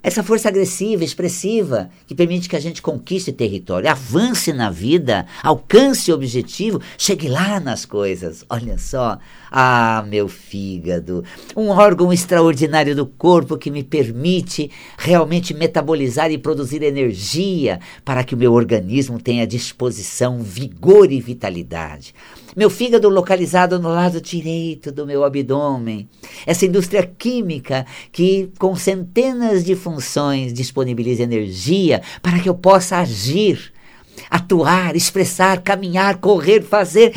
essa 0.00 0.22
força 0.22 0.48
agressiva, 0.48 1.02
expressiva, 1.02 1.90
que 2.06 2.14
permite 2.14 2.48
que 2.48 2.54
a 2.54 2.60
gente 2.60 2.80
conquiste 2.80 3.32
território, 3.32 3.90
avance 3.90 4.52
na 4.52 4.70
vida, 4.70 5.26
alcance 5.42 6.10
o 6.10 6.14
objetivo, 6.14 6.80
chegue 6.96 7.28
lá 7.28 7.58
nas 7.58 7.84
coisas. 7.84 8.44
Olha 8.48 8.78
só, 8.78 9.18
ah, 9.50 10.04
meu 10.06 10.28
fígado, 10.28 11.24
um 11.56 11.68
órgão 11.68 12.12
extraordinário 12.12 12.94
do 12.94 13.04
corpo 13.04 13.58
que 13.58 13.70
me 13.70 13.82
permite 13.82 14.70
realmente 14.96 15.52
metabolizar 15.52 16.30
e 16.30 16.38
produzir 16.38 16.82
energia 16.82 17.80
para 18.04 18.22
que 18.22 18.34
o 18.34 18.38
meu 18.38 18.52
organismo 18.52 19.20
tenha 19.20 19.46
disposição, 19.46 20.42
vigor 20.42 21.10
e 21.10 21.20
vitalidade. 21.20 22.14
Meu 22.56 22.70
fígado 22.70 23.08
localizado 23.08 23.78
no 23.78 23.88
lado 23.88 24.20
direito 24.20 24.90
do 24.90 25.06
meu 25.06 25.24
abdômen. 25.24 26.08
Essa 26.46 26.66
indústria 26.66 27.02
química 27.02 27.86
que, 28.10 28.50
com 28.58 28.74
centenas 28.74 29.64
de 29.64 29.74
funções, 29.76 30.52
disponibiliza 30.52 31.22
energia 31.22 32.02
para 32.20 32.38
que 32.38 32.48
eu 32.48 32.54
possa 32.54 32.98
agir, 32.98 33.72
atuar, 34.28 34.96
expressar, 34.96 35.60
caminhar, 35.62 36.18
correr, 36.18 36.62
fazer 36.62 37.12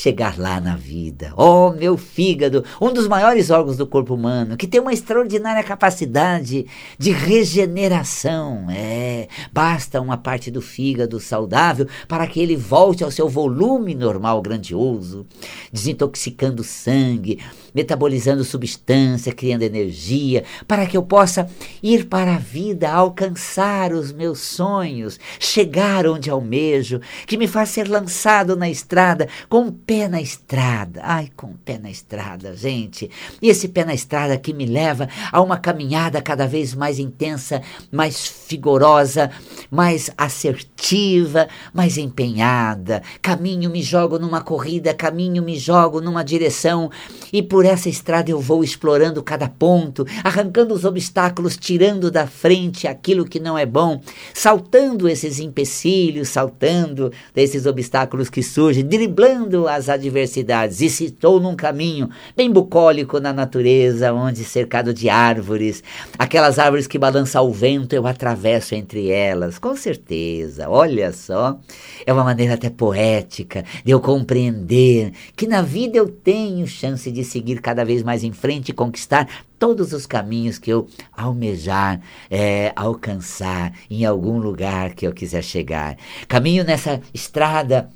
chegar 0.00 0.38
lá 0.38 0.58
na 0.58 0.76
vida. 0.76 1.34
Oh, 1.36 1.72
meu 1.72 1.98
fígado, 1.98 2.64
um 2.80 2.90
dos 2.90 3.06
maiores 3.06 3.50
órgãos 3.50 3.76
do 3.76 3.86
corpo 3.86 4.14
humano, 4.14 4.56
que 4.56 4.66
tem 4.66 4.80
uma 4.80 4.94
extraordinária 4.94 5.62
capacidade 5.62 6.66
de 6.98 7.10
regeneração. 7.10 8.66
É, 8.70 9.28
basta 9.52 10.00
uma 10.00 10.16
parte 10.16 10.50
do 10.50 10.62
fígado 10.62 11.20
saudável 11.20 11.86
para 12.08 12.26
que 12.26 12.40
ele 12.40 12.56
volte 12.56 13.04
ao 13.04 13.10
seu 13.10 13.28
volume 13.28 13.94
normal 13.94 14.40
grandioso, 14.40 15.26
desintoxicando 15.70 16.62
o 16.62 16.64
sangue, 16.64 17.38
metabolizando 17.74 18.44
substância, 18.44 19.32
criando 19.32 19.62
energia, 19.62 20.44
para 20.66 20.86
que 20.86 20.96
eu 20.96 21.02
possa 21.02 21.48
ir 21.82 22.06
para 22.06 22.34
a 22.34 22.38
vida, 22.38 22.90
alcançar 22.90 23.92
os 23.92 24.12
meus 24.12 24.40
sonhos, 24.40 25.18
chegar 25.38 26.06
onde 26.06 26.30
almejo, 26.30 27.00
que 27.26 27.36
me 27.36 27.46
faz 27.46 27.70
ser 27.70 27.88
lançado 27.88 28.56
na 28.56 28.68
estrada 28.68 29.28
com 29.48 29.68
o 29.68 29.72
pé 29.72 30.08
na 30.08 30.20
estrada. 30.20 31.00
Ai, 31.04 31.30
com 31.36 31.48
o 31.48 31.58
pé 31.64 31.78
na 31.78 31.90
estrada, 31.90 32.54
gente. 32.54 33.10
E 33.40 33.48
esse 33.48 33.68
pé 33.68 33.84
na 33.84 33.94
estrada 33.94 34.36
que 34.36 34.52
me 34.52 34.66
leva 34.66 35.08
a 35.32 35.40
uma 35.40 35.56
caminhada 35.56 36.20
cada 36.22 36.46
vez 36.46 36.74
mais 36.74 36.98
intensa, 36.98 37.62
mais 37.90 38.44
vigorosa, 38.48 39.30
mais 39.70 40.10
assertiva, 40.16 41.48
mais 41.72 41.96
empenhada. 41.98 43.02
Caminho, 43.22 43.70
me 43.70 43.82
jogo 43.82 44.18
numa 44.18 44.40
corrida, 44.40 44.94
caminho, 44.94 45.42
me 45.42 45.56
jogo 45.58 46.00
numa 46.00 46.24
direção 46.24 46.90
e 47.32 47.42
por 47.42 47.59
por 47.60 47.66
essa 47.66 47.90
estrada 47.90 48.30
eu 48.30 48.40
vou 48.40 48.64
explorando 48.64 49.22
cada 49.22 49.46
ponto, 49.46 50.06
arrancando 50.24 50.72
os 50.72 50.86
obstáculos, 50.86 51.58
tirando 51.58 52.10
da 52.10 52.26
frente 52.26 52.88
aquilo 52.88 53.26
que 53.26 53.38
não 53.38 53.58
é 53.58 53.66
bom, 53.66 54.00
saltando 54.32 55.06
esses 55.06 55.38
empecilhos, 55.38 56.30
saltando 56.30 57.12
desses 57.34 57.66
obstáculos 57.66 58.30
que 58.30 58.42
surgem, 58.42 58.82
driblando 58.82 59.68
as 59.68 59.90
adversidades. 59.90 60.80
E 60.80 60.88
se 60.88 61.04
estou 61.04 61.38
num 61.38 61.54
caminho 61.54 62.08
bem 62.34 62.50
bucólico 62.50 63.20
na 63.20 63.30
natureza, 63.30 64.10
onde 64.10 64.42
cercado 64.42 64.94
de 64.94 65.10
árvores, 65.10 65.84
aquelas 66.18 66.58
árvores 66.58 66.86
que 66.86 66.98
balançam 66.98 67.42
ao 67.42 67.52
vento, 67.52 67.92
eu 67.92 68.06
atravesso 68.06 68.74
entre 68.74 69.10
elas, 69.10 69.58
com 69.58 69.76
certeza. 69.76 70.70
Olha 70.70 71.12
só, 71.12 71.60
é 72.06 72.10
uma 72.10 72.24
maneira 72.24 72.54
até 72.54 72.70
poética 72.70 73.66
de 73.84 73.92
eu 73.92 74.00
compreender 74.00 75.12
que 75.36 75.46
na 75.46 75.60
vida 75.60 75.98
eu 75.98 76.08
tenho 76.08 76.66
chance 76.66 77.10
de 77.12 77.22
seguir 77.22 77.49
seguir 77.50 77.60
cada 77.60 77.84
vez 77.84 78.02
mais 78.02 78.22
em 78.22 78.32
frente 78.32 78.70
e 78.70 78.74
conquistar 78.74 79.28
todos 79.58 79.92
os 79.92 80.06
caminhos 80.06 80.58
que 80.58 80.70
eu 80.70 80.86
almejar, 81.12 82.00
é, 82.30 82.72
alcançar 82.76 83.72
em 83.90 84.04
algum 84.04 84.38
lugar 84.38 84.94
que 84.94 85.06
eu 85.06 85.12
quiser 85.12 85.42
chegar. 85.42 85.96
Caminho 86.28 86.64
nessa 86.64 87.00
estrada 87.12 87.90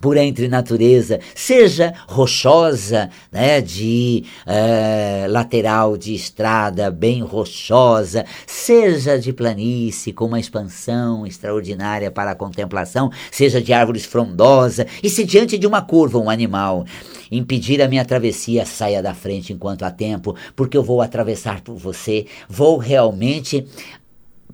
por 0.00 0.16
entre 0.16 0.48
natureza, 0.48 1.20
seja 1.34 1.92
rochosa, 2.06 3.10
né, 3.30 3.60
de 3.60 4.24
é, 4.46 5.26
lateral 5.28 5.96
de 5.96 6.14
estrada 6.14 6.90
bem 6.90 7.22
rochosa, 7.22 8.24
seja 8.46 9.18
de 9.18 9.32
planície 9.32 10.12
com 10.12 10.26
uma 10.26 10.40
expansão 10.40 11.26
extraordinária 11.26 12.10
para 12.10 12.32
a 12.32 12.34
contemplação, 12.34 13.10
seja 13.30 13.60
de 13.60 13.72
árvores 13.72 14.04
frondosa, 14.04 14.86
e 15.02 15.10
se 15.10 15.24
diante 15.24 15.58
de 15.58 15.66
uma 15.66 15.82
curva 15.82 16.18
um 16.18 16.30
animal 16.30 16.84
impedir 17.30 17.82
a 17.82 17.88
minha 17.88 18.04
travessia, 18.04 18.64
saia 18.64 19.02
da 19.02 19.14
frente 19.14 19.52
enquanto 19.52 19.82
há 19.82 19.90
tempo, 19.90 20.34
porque 20.56 20.76
eu 20.76 20.82
vou 20.82 21.00
atravessar 21.02 21.60
por 21.60 21.76
você, 21.76 22.26
vou 22.48 22.78
realmente 22.78 23.66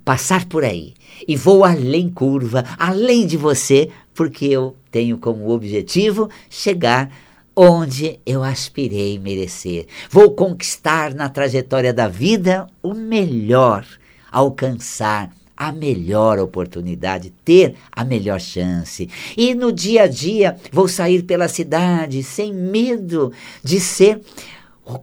passar 0.05 0.45
por 0.47 0.65
aí 0.65 0.95
e 1.27 1.37
vou 1.37 1.65
além 1.65 2.09
curva, 2.09 2.65
além 2.79 3.27
de 3.27 3.37
você, 3.37 3.89
porque 4.13 4.47
eu 4.47 4.77
tenho 4.91 5.19
como 5.19 5.51
objetivo 5.51 6.29
chegar 6.51 7.11
onde 7.57 8.19
eu 8.27 8.43
aspirei 8.43 9.19
merecer. 9.19 9.87
Vou 10.11 10.33
conquistar 10.33 11.15
na 11.15 11.29
trajetória 11.29 11.93
da 11.93 12.09
vida 12.09 12.67
o 12.83 12.95
melhor, 12.95 13.87
alcançar 14.31 15.31
a 15.57 15.71
melhor 15.71 16.39
oportunidade, 16.41 17.33
ter 17.45 17.77
a 17.93 18.05
melhor 18.05 18.41
chance. 18.41 19.09
E 19.37 19.55
no 19.55 19.73
dia 19.73 20.03
a 20.03 20.07
dia 20.09 20.57
vou 20.73 20.89
sair 20.89 21.23
pela 21.23 21.47
cidade 21.47 22.23
sem 22.25 22.53
medo 22.53 23.33
de 23.63 23.79
ser 23.79 24.21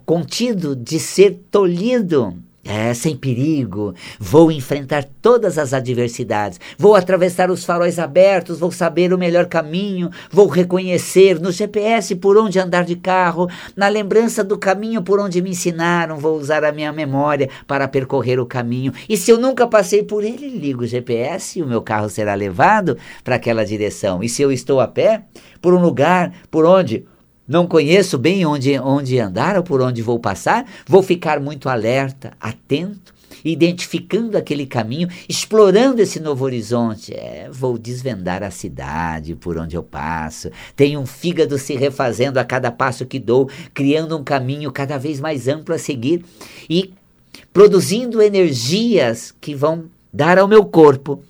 contido, 0.05 0.75
de 0.75 0.99
ser 0.99 1.41
tolhido 1.49 2.37
é, 2.63 2.93
sem 2.93 3.15
perigo, 3.15 3.93
vou 4.19 4.51
enfrentar 4.51 5.03
todas 5.21 5.57
as 5.57 5.73
adversidades, 5.73 6.59
vou 6.77 6.95
atravessar 6.95 7.49
os 7.49 7.65
faróis 7.65 7.97
abertos, 7.97 8.59
vou 8.59 8.71
saber 8.71 9.13
o 9.13 9.17
melhor 9.17 9.47
caminho, 9.47 10.09
vou 10.31 10.47
reconhecer 10.47 11.39
no 11.39 11.51
GPS 11.51 12.15
por 12.15 12.37
onde 12.37 12.59
andar 12.59 12.83
de 12.83 12.95
carro, 12.95 13.49
na 13.75 13.87
lembrança 13.87 14.43
do 14.43 14.57
caminho 14.57 15.01
por 15.01 15.19
onde 15.19 15.41
me 15.41 15.51
ensinaram, 15.51 16.17
vou 16.17 16.37
usar 16.37 16.63
a 16.63 16.71
minha 16.71 16.93
memória 16.93 17.49
para 17.65 17.87
percorrer 17.87 18.39
o 18.39 18.45
caminho. 18.45 18.93
E 19.09 19.17
se 19.17 19.31
eu 19.31 19.37
nunca 19.37 19.65
passei 19.65 20.03
por 20.03 20.23
ele, 20.23 20.49
ligo 20.49 20.83
o 20.83 20.87
GPS 20.87 21.59
e 21.59 21.63
o 21.63 21.67
meu 21.67 21.81
carro 21.81 22.09
será 22.09 22.35
levado 22.35 22.97
para 23.23 23.35
aquela 23.35 23.65
direção. 23.65 24.23
E 24.23 24.29
se 24.29 24.41
eu 24.41 24.51
estou 24.51 24.79
a 24.79 24.87
pé, 24.87 25.23
por 25.61 25.73
um 25.73 25.81
lugar 25.81 26.33
por 26.49 26.65
onde 26.65 27.05
não 27.47 27.67
conheço 27.67 28.17
bem 28.17 28.45
onde, 28.45 28.79
onde 28.79 29.19
andar 29.19 29.57
ou 29.57 29.63
por 29.63 29.81
onde 29.81 30.01
vou 30.01 30.19
passar, 30.19 30.65
vou 30.87 31.03
ficar 31.03 31.39
muito 31.39 31.67
alerta, 31.67 32.33
atento, 32.39 33.13
identificando 33.43 34.37
aquele 34.37 34.65
caminho, 34.65 35.09
explorando 35.27 36.01
esse 36.01 36.19
novo 36.19 36.45
horizonte. 36.45 37.13
É, 37.13 37.49
vou 37.51 37.77
desvendar 37.77 38.43
a 38.43 38.51
cidade 38.51 39.35
por 39.35 39.57
onde 39.57 39.75
eu 39.75 39.83
passo. 39.83 40.49
Tenho 40.75 40.99
um 40.99 41.05
fígado 41.05 41.57
se 41.57 41.75
refazendo 41.75 42.39
a 42.39 42.45
cada 42.45 42.71
passo 42.71 43.05
que 43.05 43.19
dou, 43.19 43.49
criando 43.73 44.17
um 44.17 44.23
caminho 44.23 44.71
cada 44.71 44.97
vez 44.97 45.19
mais 45.19 45.47
amplo 45.47 45.73
a 45.73 45.79
seguir 45.79 46.23
e 46.69 46.93
produzindo 47.51 48.21
energias 48.21 49.33
que 49.41 49.55
vão 49.55 49.85
dar 50.13 50.37
ao 50.37 50.47
meu 50.47 50.65
corpo 50.65 51.23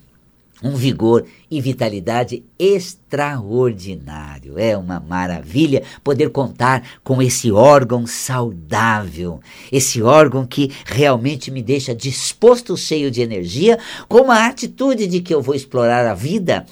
um 0.62 0.74
vigor 0.74 1.24
e 1.50 1.60
vitalidade 1.60 2.44
extraordinário. 2.58 4.58
É 4.58 4.76
uma 4.76 5.00
maravilha 5.00 5.82
poder 6.02 6.30
contar 6.30 6.82
com 7.02 7.20
esse 7.20 7.50
órgão 7.50 8.06
saudável, 8.06 9.40
esse 9.70 10.02
órgão 10.02 10.46
que 10.46 10.70
realmente 10.84 11.50
me 11.50 11.62
deixa 11.62 11.94
disposto, 11.94 12.76
cheio 12.76 13.10
de 13.10 13.20
energia, 13.20 13.78
com 14.08 14.30
a 14.30 14.46
atitude 14.46 15.06
de 15.06 15.20
que 15.20 15.34
eu 15.34 15.42
vou 15.42 15.54
explorar 15.54 16.06
a 16.06 16.14
vida 16.14 16.64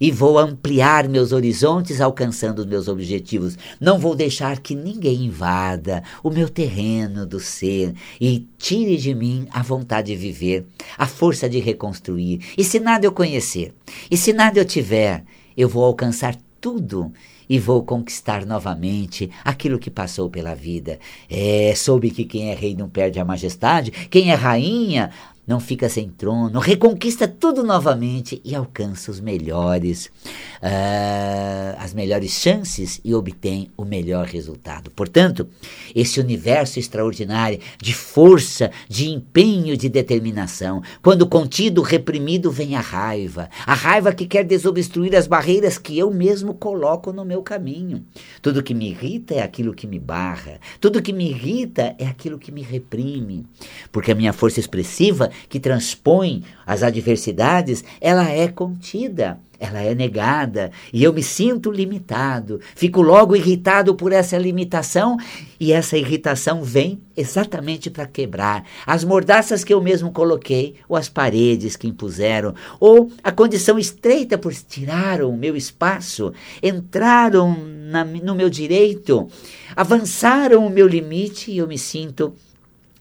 e 0.00 0.10
vou 0.10 0.38
ampliar 0.38 1.08
meus 1.08 1.32
horizontes 1.32 2.00
alcançando 2.00 2.66
meus 2.66 2.88
objetivos. 2.88 3.58
Não 3.80 3.98
vou 3.98 4.14
deixar 4.14 4.60
que 4.60 4.74
ninguém 4.74 5.24
invada 5.24 6.02
o 6.22 6.30
meu 6.30 6.48
terreno 6.48 7.26
do 7.26 7.40
ser 7.40 7.94
e 8.20 8.46
tire 8.58 8.96
de 8.96 9.14
mim 9.14 9.46
a 9.50 9.62
vontade 9.62 10.08
de 10.08 10.16
viver, 10.16 10.66
a 10.98 11.06
força 11.06 11.48
de 11.48 11.58
reconstruir. 11.58 12.40
E 12.56 12.64
se 12.64 12.80
nada 12.80 13.06
eu 13.06 13.12
conhecer, 13.12 13.74
e 14.10 14.16
se 14.16 14.32
nada 14.32 14.58
eu 14.58 14.64
tiver, 14.64 15.24
eu 15.56 15.68
vou 15.68 15.84
alcançar 15.84 16.36
tudo 16.60 17.12
e 17.48 17.58
vou 17.58 17.82
conquistar 17.82 18.46
novamente 18.46 19.30
aquilo 19.44 19.78
que 19.78 19.90
passou 19.90 20.30
pela 20.30 20.54
vida. 20.54 20.98
É, 21.28 21.74
soube 21.76 22.10
que 22.10 22.24
quem 22.24 22.50
é 22.50 22.54
rei 22.54 22.74
não 22.74 22.88
perde 22.88 23.20
a 23.20 23.24
majestade, 23.24 23.90
quem 24.08 24.30
é 24.30 24.34
rainha 24.34 25.10
não 25.46 25.60
fica 25.60 25.88
sem 25.88 26.08
trono, 26.08 26.58
reconquista 26.58 27.28
tudo 27.28 27.62
novamente 27.62 28.40
e 28.44 28.54
alcança 28.54 29.10
os 29.10 29.20
melhores, 29.20 30.06
uh, 30.62 31.76
as 31.78 31.92
melhores 31.92 32.30
chances 32.32 33.00
e 33.04 33.14
obtém 33.14 33.70
o 33.76 33.84
melhor 33.84 34.26
resultado. 34.26 34.90
Portanto, 34.90 35.46
esse 35.94 36.18
universo 36.18 36.78
extraordinário 36.78 37.58
de 37.78 37.92
força, 37.92 38.70
de 38.88 39.10
empenho, 39.10 39.76
de 39.76 39.88
determinação, 39.88 40.82
quando 41.02 41.26
contido, 41.26 41.82
reprimido, 41.82 42.50
vem 42.50 42.74
a 42.74 42.80
raiva, 42.80 43.50
a 43.66 43.74
raiva 43.74 44.12
que 44.12 44.26
quer 44.26 44.44
desobstruir 44.44 45.14
as 45.14 45.26
barreiras 45.26 45.76
que 45.76 45.98
eu 45.98 46.10
mesmo 46.10 46.54
coloco 46.54 47.12
no 47.12 47.24
meu 47.24 47.42
caminho. 47.42 48.04
Tudo 48.40 48.62
que 48.62 48.74
me 48.74 48.90
irrita 48.90 49.34
é 49.34 49.42
aquilo 49.42 49.74
que 49.74 49.86
me 49.86 49.98
barra, 49.98 50.58
tudo 50.80 51.02
que 51.02 51.12
me 51.12 51.28
irrita 51.28 51.94
é 51.98 52.06
aquilo 52.06 52.38
que 52.38 52.50
me 52.50 52.62
reprime, 52.62 53.46
porque 53.92 54.12
a 54.12 54.14
minha 54.14 54.32
força 54.32 54.58
expressiva 54.58 55.30
que 55.48 55.60
transpõe 55.60 56.44
as 56.66 56.82
adversidades, 56.82 57.84
ela 58.00 58.28
é 58.28 58.48
contida, 58.48 59.38
ela 59.58 59.80
é 59.80 59.94
negada, 59.94 60.70
e 60.92 61.02
eu 61.02 61.12
me 61.12 61.22
sinto 61.22 61.70
limitado, 61.70 62.60
fico 62.74 63.00
logo 63.00 63.34
irritado 63.34 63.94
por 63.94 64.12
essa 64.12 64.36
limitação, 64.36 65.16
e 65.58 65.72
essa 65.72 65.96
irritação 65.96 66.62
vem 66.62 67.00
exatamente 67.16 67.88
para 67.90 68.06
quebrar. 68.06 68.64
As 68.86 69.04
mordaças 69.04 69.64
que 69.64 69.72
eu 69.72 69.80
mesmo 69.80 70.10
coloquei, 70.12 70.74
ou 70.88 70.96
as 70.96 71.08
paredes 71.08 71.76
que 71.76 71.88
impuseram, 71.88 72.54
ou 72.78 73.10
a 73.22 73.32
condição 73.32 73.78
estreita 73.78 74.36
por 74.36 74.52
tiraram 74.54 75.30
o 75.30 75.36
meu 75.36 75.56
espaço, 75.56 76.32
entraram 76.62 77.56
na, 77.56 78.04
no 78.04 78.34
meu 78.34 78.50
direito, 78.50 79.28
avançaram 79.76 80.66
o 80.66 80.70
meu 80.70 80.86
limite 80.86 81.50
e 81.50 81.58
eu 81.58 81.66
me 81.66 81.78
sinto 81.78 82.34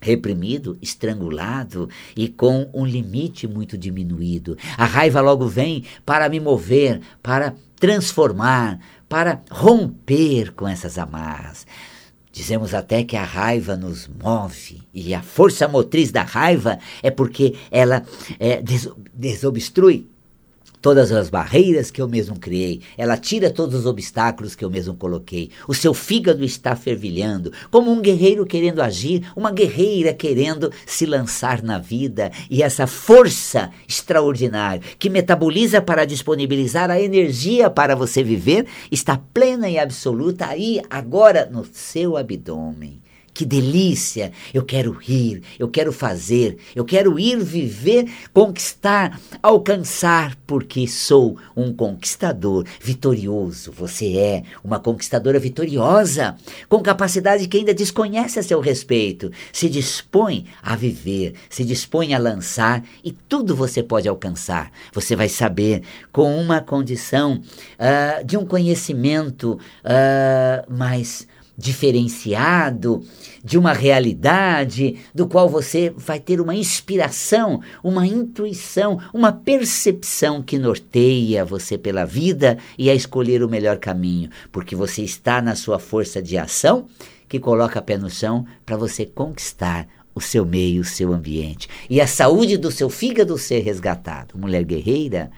reprimido, 0.03 0.77
estrangulado 0.81 1.89
e 2.15 2.27
com 2.27 2.69
um 2.73 2.85
limite 2.85 3.47
muito 3.47 3.77
diminuído. 3.77 4.57
A 4.77 4.85
raiva 4.85 5.21
logo 5.21 5.47
vem 5.47 5.85
para 6.05 6.27
me 6.29 6.39
mover, 6.39 7.01
para 7.21 7.55
transformar, 7.79 8.79
para 9.07 9.41
romper 9.49 10.53
com 10.53 10.67
essas 10.67 10.97
amarras. 10.97 11.65
Dizemos 12.31 12.73
até 12.73 13.03
que 13.03 13.15
a 13.15 13.23
raiva 13.23 13.75
nos 13.77 14.07
move, 14.07 14.81
e 14.91 15.13
a 15.13 15.21
força 15.21 15.67
motriz 15.67 16.11
da 16.11 16.23
raiva 16.23 16.79
é 17.03 17.11
porque 17.11 17.55
ela 17.69 18.03
é, 18.39 18.59
desobstrui 19.13 20.07
todas 20.83 21.13
as 21.13 21.29
barreiras 21.29 21.89
que 21.89 22.01
eu 22.01 22.09
mesmo 22.09 22.37
criei, 22.37 22.81
ela 22.97 23.15
tira 23.15 23.49
todos 23.49 23.73
os 23.73 23.85
obstáculos 23.85 24.53
que 24.53 24.65
eu 24.65 24.69
mesmo 24.69 24.93
coloquei. 24.93 25.49
O 25.65 25.73
seu 25.73 25.93
fígado 25.93 26.43
está 26.43 26.75
fervilhando, 26.75 27.53
como 27.71 27.89
um 27.89 28.01
guerreiro 28.01 28.45
querendo 28.45 28.81
agir, 28.81 29.25
uma 29.33 29.49
guerreira 29.49 30.13
querendo 30.13 30.69
se 30.85 31.05
lançar 31.05 31.63
na 31.63 31.79
vida, 31.79 32.33
e 32.49 32.61
essa 32.61 32.85
força 32.85 33.71
extraordinária 33.87 34.81
que 34.99 35.09
metaboliza 35.09 35.81
para 35.81 36.03
disponibilizar 36.03 36.91
a 36.91 36.99
energia 37.01 37.69
para 37.69 37.95
você 37.95 38.21
viver 38.21 38.65
está 38.91 39.17
plena 39.33 39.69
e 39.69 39.79
absoluta 39.79 40.47
aí, 40.47 40.81
agora, 40.89 41.49
no 41.49 41.65
seu 41.71 42.17
abdômen. 42.17 43.02
Que 43.33 43.45
delícia! 43.45 44.31
Eu 44.53 44.63
quero 44.63 44.91
rir, 44.91 45.41
eu 45.57 45.67
quero 45.67 45.91
fazer, 45.91 46.57
eu 46.75 46.85
quero 46.85 47.17
ir 47.17 47.39
viver, 47.39 48.05
conquistar, 48.31 49.19
alcançar, 49.41 50.37
porque 50.45 50.87
sou 50.87 51.37
um 51.55 51.73
conquistador 51.73 52.65
vitorioso. 52.79 53.71
Você 53.71 54.15
é 54.17 54.43
uma 54.63 54.79
conquistadora 54.79 55.39
vitoriosa, 55.39 56.35
com 56.69 56.79
capacidade 56.83 57.47
que 57.47 57.57
ainda 57.57 57.73
desconhece 57.73 58.37
a 58.37 58.43
seu 58.43 58.59
respeito. 58.59 59.31
Se 59.51 59.67
dispõe 59.67 60.45
a 60.61 60.75
viver, 60.75 61.33
se 61.49 61.63
dispõe 61.63 62.13
a 62.13 62.19
lançar 62.19 62.83
e 63.03 63.11
tudo 63.11 63.55
você 63.55 63.81
pode 63.81 64.07
alcançar. 64.07 64.71
Você 64.93 65.15
vai 65.15 65.27
saber 65.27 65.81
com 66.11 66.39
uma 66.39 66.61
condição 66.61 67.41
uh, 67.41 68.23
de 68.23 68.37
um 68.37 68.45
conhecimento 68.45 69.53
uh, 69.83 70.71
mais 70.71 71.27
diferenciado 71.57 73.03
de 73.43 73.57
uma 73.57 73.73
realidade 73.73 74.97
do 75.13 75.27
qual 75.27 75.47
você 75.47 75.93
vai 75.95 76.19
ter 76.19 76.41
uma 76.41 76.55
inspiração, 76.55 77.61
uma 77.83 78.07
intuição, 78.07 78.99
uma 79.13 79.31
percepção 79.31 80.41
que 80.41 80.57
norteia 80.57 81.45
você 81.45 81.77
pela 81.77 82.05
vida 82.05 82.57
e 82.77 82.89
a 82.89 82.95
escolher 82.95 83.43
o 83.43 83.49
melhor 83.49 83.77
caminho, 83.77 84.29
porque 84.51 84.75
você 84.75 85.03
está 85.03 85.41
na 85.41 85.55
sua 85.55 85.77
força 85.79 86.21
de 86.21 86.37
ação 86.37 86.87
que 87.29 87.39
coloca 87.39 87.81
pé 87.81 87.97
no 87.97 88.09
chão 88.09 88.45
para 88.65 88.77
você 88.77 89.05
conquistar 89.05 89.87
o 90.15 90.21
seu 90.21 90.45
meio, 90.45 90.81
o 90.81 90.85
seu 90.85 91.11
ambiente 91.11 91.67
e 91.89 91.99
a 91.99 92.07
saúde 92.07 92.57
do 92.57 92.71
seu 92.71 92.89
fígado 92.89 93.37
ser 93.37 93.59
resgatado. 93.61 94.37
Mulher 94.37 94.63
guerreira, 94.63 95.31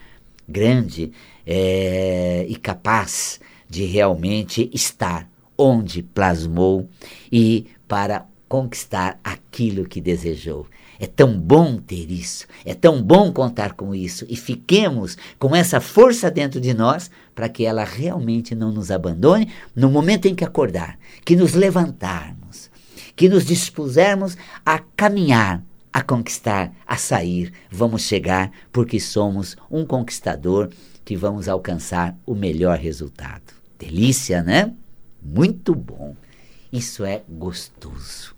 grande 0.48 1.12
é, 1.46 2.46
e 2.48 2.56
capaz 2.56 3.40
de 3.70 3.86
realmente 3.86 4.70
estar 4.74 5.28
onde 5.58 6.04
plasmou 6.04 6.88
e 7.32 7.68
para 7.88 8.26
conquistar 8.48 9.20
aquilo 9.24 9.86
que 9.86 10.00
desejou. 10.00 10.68
É 11.00 11.06
tão 11.06 11.38
bom 11.38 11.78
ter 11.78 12.10
isso, 12.10 12.48
é 12.64 12.74
tão 12.74 13.02
bom 13.02 13.32
contar 13.32 13.74
com 13.74 13.94
isso 13.94 14.26
e 14.30 14.36
fiquemos 14.36 15.18
com 15.38 15.54
essa 15.54 15.82
força 15.82 16.32
dentro 16.32 16.62
de 16.62 16.74
nós 16.74 17.12
para 17.34 17.50
que 17.50 17.66
ela 17.66 17.84
realmente 17.84 18.56
não 18.56 18.72
nos 18.72 18.92
abandone 18.92 19.52
no 19.76 19.92
momento 19.92 20.28
em 20.28 20.34
que 20.34 20.46
acordar, 20.46 20.98
que 21.26 21.36
nos 21.36 21.54
levantarmos, 21.54 22.72
que 23.14 23.28
nos 23.28 23.46
dispusermos 23.46 24.38
a 24.66 24.80
caminhar, 24.80 25.62
a 25.92 26.02
conquistar, 26.02 26.72
a 26.88 26.96
sair. 26.96 27.52
Vamos 27.70 28.04
chegar 28.04 28.52
porque 28.72 29.00
somos 29.00 29.58
um 29.70 29.86
conquistador 29.86 30.70
que 31.04 31.18
vamos 31.18 31.50
alcançar 31.50 32.18
o 32.26 32.34
melhor 32.34 32.78
resultado. 32.78 33.54
Delícia, 33.78 34.42
né? 34.42 34.74
Muito 35.26 35.74
bom. 35.74 36.16
Isso 36.72 37.04
é 37.04 37.24
gostoso. 37.28 38.36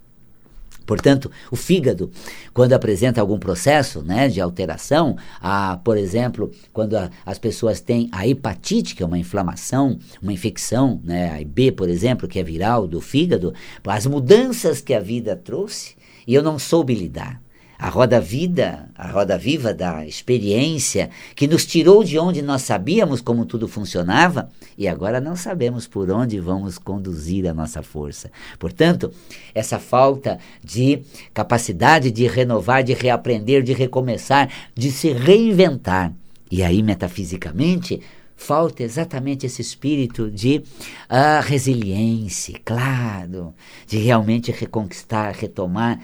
Portanto, 0.86 1.30
o 1.52 1.56
fígado, 1.58 2.10
quando 2.54 2.72
apresenta 2.72 3.20
algum 3.20 3.38
processo 3.38 4.02
né, 4.02 4.30
de 4.30 4.40
alteração, 4.40 5.18
a, 5.42 5.76
por 5.84 5.98
exemplo, 5.98 6.50
quando 6.72 6.96
a, 6.96 7.12
as 7.26 7.38
pessoas 7.38 7.82
têm 7.82 8.08
a 8.10 8.26
hepatite, 8.26 8.96
que 8.96 9.04
é 9.04 9.06
uma 9.06 9.20
inflamação, 9.20 10.00
uma 10.22 10.32
infecção, 10.32 11.02
né, 11.04 11.42
a 11.44 11.72
por 11.74 11.90
exemplo, 11.90 12.26
que 12.26 12.40
é 12.40 12.44
viral 12.44 12.88
do 12.88 13.02
fígado, 13.02 13.54
as 13.86 14.06
mudanças 14.06 14.80
que 14.80 14.94
a 14.94 15.02
vida 15.02 15.36
trouxe, 15.36 15.98
e 16.26 16.34
eu 16.34 16.42
não 16.42 16.58
soube 16.58 16.96
lidar 16.96 17.42
a 17.80 17.90
roda 17.90 18.20
vida, 18.20 18.90
a 18.96 19.08
roda 19.12 19.38
viva 19.38 19.74
da 19.74 20.06
experiência 20.06 21.10
que 21.36 21.48
nos 21.48 21.66
tirou 21.66 22.04
de 22.04 22.18
onde 22.18 22.42
nós 22.42 22.64
sabíamos 22.64 23.22
como 23.22 23.46
tudo 23.46 23.68
funcionava 23.68 24.50
e 24.78 24.88
agora 24.88 25.22
não 25.22 25.36
sabemos 25.36 25.86
por 25.86 26.10
onde 26.10 26.40
vamos 26.40 26.80
conduzir 26.80 27.48
a 27.48 27.54
nossa 27.54 27.84
força. 27.84 28.32
Portanto, 28.58 29.12
essa 29.54 29.78
falta 29.78 30.40
de 30.64 31.02
capacidade 31.34 32.10
de 32.10 32.26
renovar, 32.28 32.84
de 32.84 32.94
reaprender, 32.94 33.62
de 33.62 33.74
recomeçar, 33.74 34.50
de 34.74 34.92
se 34.92 35.12
reinventar. 35.12 36.12
E 36.50 36.64
aí, 36.64 36.82
metafisicamente, 36.82 38.02
falta 38.36 38.84
exatamente 38.84 39.46
esse 39.46 39.62
espírito 39.62 40.32
de 40.32 40.64
uh, 41.10 41.42
resiliência, 41.44 42.60
claro, 42.64 43.54
de 43.86 43.98
realmente 43.98 44.52
reconquistar, 44.52 45.34
retomar 45.34 46.00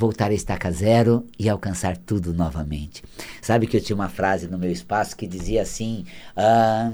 voltar 0.00 0.30
a 0.30 0.34
estaca 0.34 0.70
zero 0.72 1.26
e 1.38 1.46
alcançar 1.46 1.94
tudo 1.94 2.32
novamente. 2.32 3.04
Sabe 3.42 3.66
que 3.66 3.76
eu 3.76 3.80
tinha 3.82 3.94
uma 3.94 4.08
frase 4.08 4.48
no 4.48 4.58
meu 4.58 4.72
espaço 4.72 5.14
que 5.14 5.26
dizia 5.26 5.60
assim: 5.60 6.06
ah, 6.34 6.90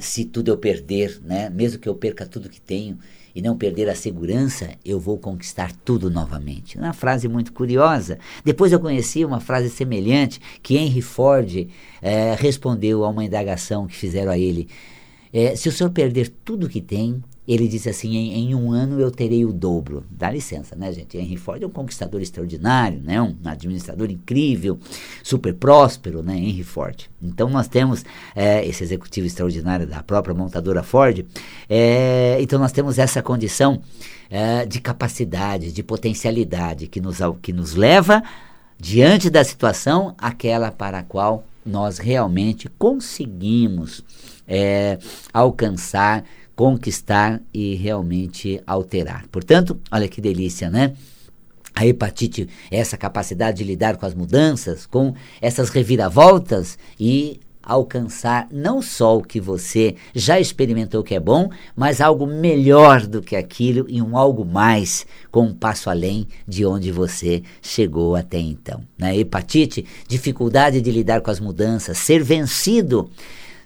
se 0.00 0.24
tudo 0.24 0.50
eu 0.50 0.56
perder, 0.56 1.20
né, 1.22 1.50
mesmo 1.50 1.78
que 1.78 1.88
eu 1.88 1.94
perca 1.94 2.24
tudo 2.24 2.48
que 2.48 2.60
tenho 2.60 2.98
e 3.34 3.42
não 3.42 3.58
perder 3.58 3.90
a 3.90 3.94
segurança, 3.94 4.70
eu 4.82 4.98
vou 4.98 5.18
conquistar 5.18 5.72
tudo 5.84 6.08
novamente. 6.08 6.78
Uma 6.78 6.94
frase 6.94 7.28
muito 7.28 7.52
curiosa. 7.52 8.18
Depois 8.42 8.72
eu 8.72 8.80
conheci 8.80 9.22
uma 9.22 9.40
frase 9.40 9.68
semelhante 9.68 10.40
que 10.62 10.76
Henry 10.76 11.02
Ford 11.02 11.68
é, 12.00 12.34
respondeu 12.38 13.04
a 13.04 13.10
uma 13.10 13.24
indagação 13.24 13.86
que 13.86 13.96
fizeram 13.96 14.32
a 14.32 14.38
ele. 14.38 14.68
É, 15.32 15.54
se 15.54 15.68
o 15.68 15.72
senhor 15.72 15.90
perder 15.90 16.32
tudo 16.44 16.68
que 16.68 16.80
tem, 16.80 17.22
ele 17.46 17.68
disse 17.68 17.88
assim: 17.88 18.14
em, 18.14 18.50
em, 18.50 18.54
um 18.54 18.72
ano 18.72 18.98
eu 18.98 19.10
terei 19.10 19.44
o 19.44 19.52
dobro. 19.52 20.04
Dá 20.10 20.30
licença, 20.30 20.74
né, 20.74 20.92
gente? 20.92 21.18
Henry 21.18 21.36
Ford 21.36 21.62
é 21.62 21.66
um 21.66 21.70
conquistador 21.70 22.22
extraordinário, 22.22 23.00
né? 23.00 23.20
um 23.20 23.36
administrador 23.44 24.10
incrível, 24.10 24.78
super 25.22 25.54
próspero, 25.54 26.22
né? 26.22 26.36
Henry 26.36 26.64
Ford. 26.64 27.08
Então 27.22 27.50
nós 27.50 27.68
temos 27.68 28.04
é, 28.34 28.66
esse 28.66 28.82
executivo 28.82 29.26
extraordinário 29.26 29.86
da 29.86 30.02
própria 30.02 30.34
montadora 30.34 30.82
Ford. 30.82 31.24
É, 31.68 32.38
então 32.40 32.58
nós 32.58 32.72
temos 32.72 32.98
essa 32.98 33.22
condição 33.22 33.80
é, 34.30 34.64
de 34.64 34.80
capacidade, 34.80 35.70
de 35.70 35.82
potencialidade 35.82 36.86
que 36.86 37.00
nos, 37.00 37.18
que 37.42 37.52
nos 37.52 37.74
leva 37.74 38.22
diante 38.78 39.30
da 39.30 39.44
situação 39.44 40.14
aquela 40.18 40.70
para 40.70 40.98
a 40.98 41.02
qual 41.02 41.44
nós 41.64 41.98
realmente 41.98 42.68
conseguimos 42.68 44.04
é, 44.46 44.98
alcançar, 45.32 46.24
conquistar 46.54 47.40
e 47.52 47.74
realmente 47.74 48.60
alterar. 48.66 49.26
Portanto, 49.30 49.78
olha 49.90 50.08
que 50.08 50.20
delícia, 50.20 50.70
né? 50.70 50.94
A 51.74 51.84
hepatite 51.84 52.48
essa 52.70 52.96
capacidade 52.96 53.58
de 53.58 53.64
lidar 53.64 53.96
com 53.96 54.06
as 54.06 54.14
mudanças, 54.14 54.86
com 54.86 55.14
essas 55.40 55.70
reviravoltas 55.70 56.78
e 56.98 57.40
alcançar 57.64 58.46
não 58.50 58.82
só 58.82 59.16
o 59.16 59.22
que 59.22 59.40
você 59.40 59.96
já 60.14 60.38
experimentou 60.38 61.02
que 61.02 61.14
é 61.14 61.20
bom, 61.20 61.50
mas 61.74 62.00
algo 62.00 62.26
melhor 62.26 63.06
do 63.06 63.22
que 63.22 63.34
aquilo 63.34 63.86
e 63.88 64.02
um 64.02 64.16
algo 64.16 64.44
mais, 64.44 65.06
com 65.30 65.46
um 65.46 65.54
passo 65.54 65.88
além 65.88 66.28
de 66.46 66.64
onde 66.66 66.92
você 66.92 67.42
chegou 67.62 68.14
até 68.14 68.38
então. 68.38 68.82
Na 68.98 69.06
né? 69.06 69.16
hepatite, 69.16 69.84
dificuldade 70.06 70.80
de 70.80 70.90
lidar 70.90 71.22
com 71.22 71.30
as 71.30 71.40
mudanças, 71.40 71.98
ser 71.98 72.22
vencido, 72.22 73.10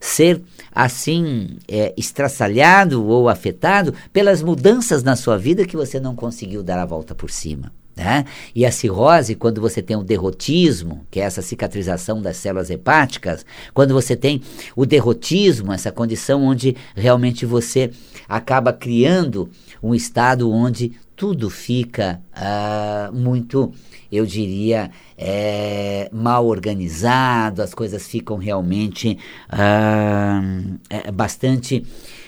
ser 0.01 0.40
assim 0.79 1.57
é, 1.67 1.93
estraçalhado 1.97 3.05
ou 3.05 3.29
afetado 3.29 3.93
pelas 4.12 4.41
mudanças 4.45 5.03
na 5.03 5.17
sua 5.17 5.37
vida 5.37 5.67
que 5.67 5.77
você 5.77 5.99
não 5.99 6.14
conseguiu 6.14 6.62
dar 6.62 6.79
a 6.79 6.87
volta 6.87 7.17
por 7.17 7.31
cima. 7.31 7.73
Né? 7.97 8.25
E 8.55 8.64
a 8.64 8.71
cirrose, 8.71 9.35
quando 9.35 9.61
você 9.61 9.83
tem 9.83 9.97
o 9.97 10.05
derrotismo, 10.05 11.05
que 11.11 11.19
é 11.19 11.25
essa 11.25 11.43
cicatrização 11.43 12.23
das 12.23 12.37
células 12.37 12.71
hepáticas, 12.71 13.45
quando 13.75 13.93
você 13.93 14.14
tem 14.14 14.41
o 14.77 14.87
derrotismo, 14.87 15.73
essa 15.73 15.91
condição 15.91 16.45
onde 16.45 16.77
realmente 16.95 17.45
você 17.45 17.91
acaba 18.29 18.73
criando 18.73 19.51
um 19.83 19.97
estado 19.97 20.49
onde 20.49 20.93
tudo 21.18 21.50
fica 21.50 22.22
uh, 22.33 23.12
muito, 23.12 23.72
eu 24.11 24.24
diria, 24.24 24.88
é, 25.18 26.09
mal 26.12 26.46
organizado, 26.46 27.61
as 27.61 27.74
coisas 27.74 28.07
ficam 28.07 28.37
realmente 28.37 29.18
uh, 29.52 30.78
é, 30.88 31.11
bastante 31.11 31.85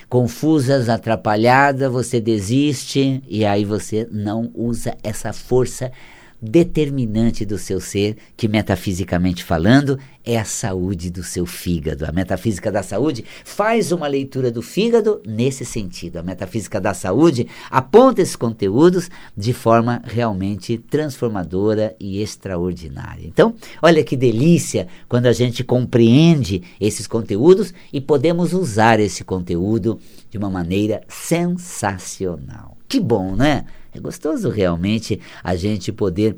confusas, 0.08 0.88
atrapalhada, 0.88 1.88
você 1.88 2.20
desiste 2.20 3.22
e 3.28 3.44
aí 3.44 3.64
você 3.64 4.08
não 4.10 4.50
usa 4.52 4.96
essa 5.04 5.32
força 5.32 5.92
determinante 6.40 7.44
do 7.44 7.58
seu 7.58 7.80
ser, 7.80 8.16
que 8.36 8.48
metafisicamente 8.48 9.44
falando 9.44 9.98
é 10.24 10.38
a 10.38 10.44
saúde 10.44 11.10
do 11.10 11.22
seu 11.22 11.46
fígado. 11.46 12.04
A 12.06 12.12
metafísica 12.12 12.70
da 12.70 12.82
saúde 12.82 13.24
faz 13.44 13.92
uma 13.92 14.06
leitura 14.06 14.50
do 14.50 14.62
fígado 14.62 15.20
nesse 15.26 15.64
sentido. 15.64 16.18
A 16.18 16.22
metafísica 16.22 16.80
da 16.80 16.94
saúde 16.94 17.46
aponta 17.70 18.22
esses 18.22 18.36
conteúdos 18.36 19.10
de 19.36 19.52
forma 19.52 20.02
realmente 20.04 20.78
transformadora 20.78 21.94
e 21.98 22.22
extraordinária. 22.22 23.26
Então, 23.26 23.54
olha 23.82 24.04
que 24.04 24.16
delícia 24.16 24.88
quando 25.08 25.26
a 25.26 25.32
gente 25.32 25.64
compreende 25.64 26.62
esses 26.80 27.06
conteúdos 27.06 27.72
e 27.92 28.00
podemos 28.00 28.52
usar 28.52 29.00
esse 29.00 29.24
conteúdo 29.24 29.98
de 30.30 30.38
uma 30.38 30.50
maneira 30.50 31.02
sensacional. 31.08 32.79
Que 32.90 32.98
bom, 32.98 33.36
né? 33.36 33.66
É 33.94 34.00
gostoso 34.00 34.50
realmente 34.50 35.20
a 35.44 35.54
gente 35.54 35.92
poder 35.92 36.36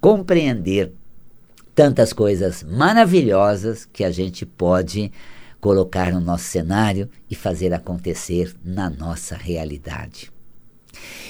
compreender 0.00 0.92
tantas 1.76 2.12
coisas 2.12 2.64
maravilhosas 2.64 3.84
que 3.84 4.02
a 4.02 4.10
gente 4.10 4.44
pode 4.44 5.12
colocar 5.60 6.10
no 6.10 6.20
nosso 6.20 6.46
cenário 6.46 7.08
e 7.30 7.36
fazer 7.36 7.72
acontecer 7.72 8.52
na 8.64 8.90
nossa 8.90 9.36
realidade. 9.36 10.32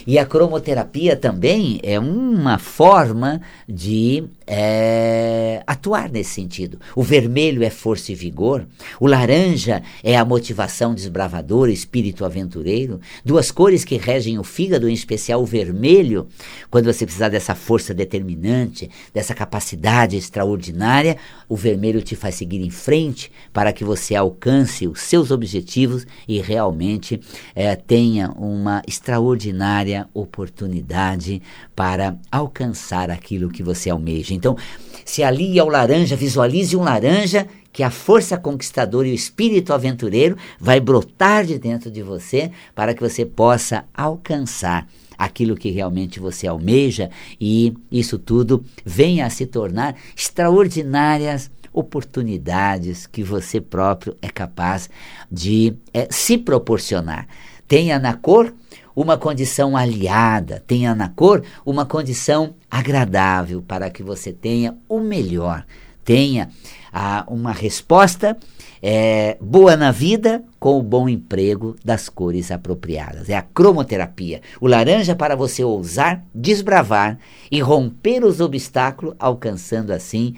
E 0.07 0.19
a 0.19 0.25
cromoterapia 0.25 1.17
também 1.17 1.79
é 1.83 2.01
uma 2.01 2.59
forma 2.59 3.43
de 3.69 4.25
é, 4.47 5.63
atuar 5.67 6.11
nesse 6.11 6.31
sentido. 6.31 6.79
O 6.95 7.03
vermelho 7.03 7.63
é 7.63 7.71
força 7.71 8.13
e 8.13 8.15
vigor, 8.15 8.67
o 9.01 9.07
laranja 9.07 9.83
é 10.03 10.17
a 10.17 10.25
motivação 10.25 10.95
desbravadora, 10.95 11.71
espírito 11.71 12.25
aventureiro. 12.25 13.01
Duas 13.25 13.51
cores 13.51 13.85
que 13.85 13.97
regem 13.97 14.39
o 14.39 14.45
fígado, 14.45 14.89
em 14.89 14.95
especial 14.95 15.43
o 15.43 15.47
vermelho, 15.47 16.27
quando 16.71 16.87
você 16.87 17.05
precisar 17.05 17.29
dessa 17.29 17.55
força 17.55 17.95
determinante, 17.95 18.91
dessa 19.13 19.35
capacidade 19.35 20.17
extraordinária, 20.17 21.17
o 21.49 21.57
vermelho 21.57 22.03
te 22.03 22.17
faz 22.17 22.37
seguir 22.37 22.61
em 22.61 22.71
frente 22.71 23.31
para 23.53 23.73
que 23.73 23.85
você 23.85 24.15
alcance 24.15 24.87
os 24.89 25.01
seus 25.01 25.31
objetivos 25.31 26.07
e 26.27 26.41
realmente 26.41 27.21
é, 27.55 27.77
tenha 27.77 28.31
uma 28.33 28.83
extraordinária 28.87 30.09
oportunidade 30.15 31.43
para 31.75 32.17
alcançar 32.31 33.11
aquilo 33.11 33.51
que 33.51 33.63
você 33.63 33.91
almeja. 33.91 34.35
Então, 34.43 34.57
se 35.05 35.23
alie 35.23 35.61
ao 35.61 35.69
laranja, 35.69 36.17
visualize 36.17 36.77
um 36.77 36.83
laranja 36.83 37.47
que 37.73 37.85
a 37.85 37.91
força 37.91 38.37
conquistadora 38.37 39.07
e 39.07 39.13
o 39.13 39.15
espírito 39.15 39.73
aventureiro 39.73 40.37
vai 40.59 40.81
brotar 40.81 41.47
de 41.47 41.61
dentro 41.61 41.93
de 41.93 42.03
você 42.03 42.51
para 42.75 42.93
que 42.93 43.01
você 43.01 43.25
possa 43.25 43.85
alcançar 43.95 44.89
aquilo 45.17 45.55
que 45.55 45.71
realmente 45.71 46.19
você 46.19 46.49
almeja 46.49 47.09
e 47.41 47.73
isso 47.91 48.19
tudo 48.19 48.65
venha 48.85 49.27
a 49.27 49.31
se 49.31 49.47
tornar 49.47 49.95
extraordinárias 50.17 51.49
oportunidades 51.73 53.07
que 53.07 53.23
você 53.23 53.61
próprio 53.61 54.17
é 54.21 54.29
capaz 54.29 54.91
de 55.31 55.73
é, 55.95 56.09
se 56.11 56.37
proporcionar. 56.37 57.29
Tenha 57.69 57.97
na 58.01 58.15
cor 58.15 58.53
uma 58.95 59.17
condição 59.17 59.77
aliada, 59.77 60.63
tenha 60.67 60.95
na 60.95 61.09
cor 61.09 61.43
uma 61.65 61.85
condição 61.85 62.55
agradável 62.71 63.63
para 63.63 63.91
que 63.91 64.03
você 64.03 64.33
tenha 64.33 64.77
o 64.89 65.01
melhor, 65.01 65.65
tenha 66.05 66.51
ah, 66.93 67.25
uma 67.29 67.53
resposta 67.53 68.37
é, 68.83 69.37
boa 69.41 69.77
na 69.77 69.93
vida 69.93 70.43
com 70.59 70.79
o 70.79 70.83
bom 70.83 71.09
emprego 71.09 71.77
das 71.85 72.09
cores 72.09 72.51
apropriadas. 72.51 73.31
É 73.31 73.37
a 73.37 73.43
cromoterapia. 73.43 74.43
O 74.61 74.67
laranja 74.67 75.15
para 75.15 75.37
você 75.37 75.63
ousar, 75.63 76.25
desbravar 76.35 77.19
e 77.51 77.61
romper 77.61 78.25
os 78.25 78.41
obstáculos, 78.41 79.15
alcançando 79.19 79.93
assim 79.93 80.35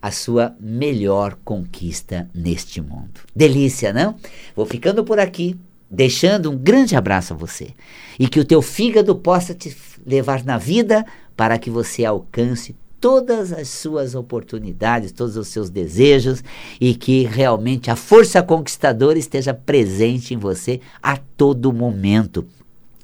a 0.00 0.10
sua 0.10 0.56
melhor 0.58 1.36
conquista 1.44 2.28
neste 2.34 2.80
mundo. 2.80 3.20
Delícia, 3.36 3.92
não? 3.92 4.16
Vou 4.56 4.66
ficando 4.66 5.04
por 5.04 5.20
aqui 5.20 5.56
deixando 5.92 6.50
um 6.50 6.56
grande 6.56 6.96
abraço 6.96 7.34
a 7.34 7.36
você. 7.36 7.74
E 8.18 8.26
que 8.26 8.40
o 8.40 8.44
teu 8.44 8.62
fígado 8.62 9.14
possa 9.14 9.54
te 9.54 9.76
levar 10.06 10.42
na 10.42 10.56
vida 10.56 11.04
para 11.36 11.58
que 11.58 11.68
você 11.68 12.04
alcance 12.04 12.74
todas 12.98 13.52
as 13.52 13.68
suas 13.68 14.14
oportunidades, 14.14 15.12
todos 15.12 15.36
os 15.36 15.48
seus 15.48 15.68
desejos 15.68 16.42
e 16.80 16.94
que 16.94 17.24
realmente 17.24 17.90
a 17.90 17.96
força 17.96 18.42
conquistadora 18.42 19.18
esteja 19.18 19.52
presente 19.52 20.32
em 20.32 20.36
você 20.38 20.80
a 21.02 21.16
todo 21.16 21.72
momento 21.72 22.46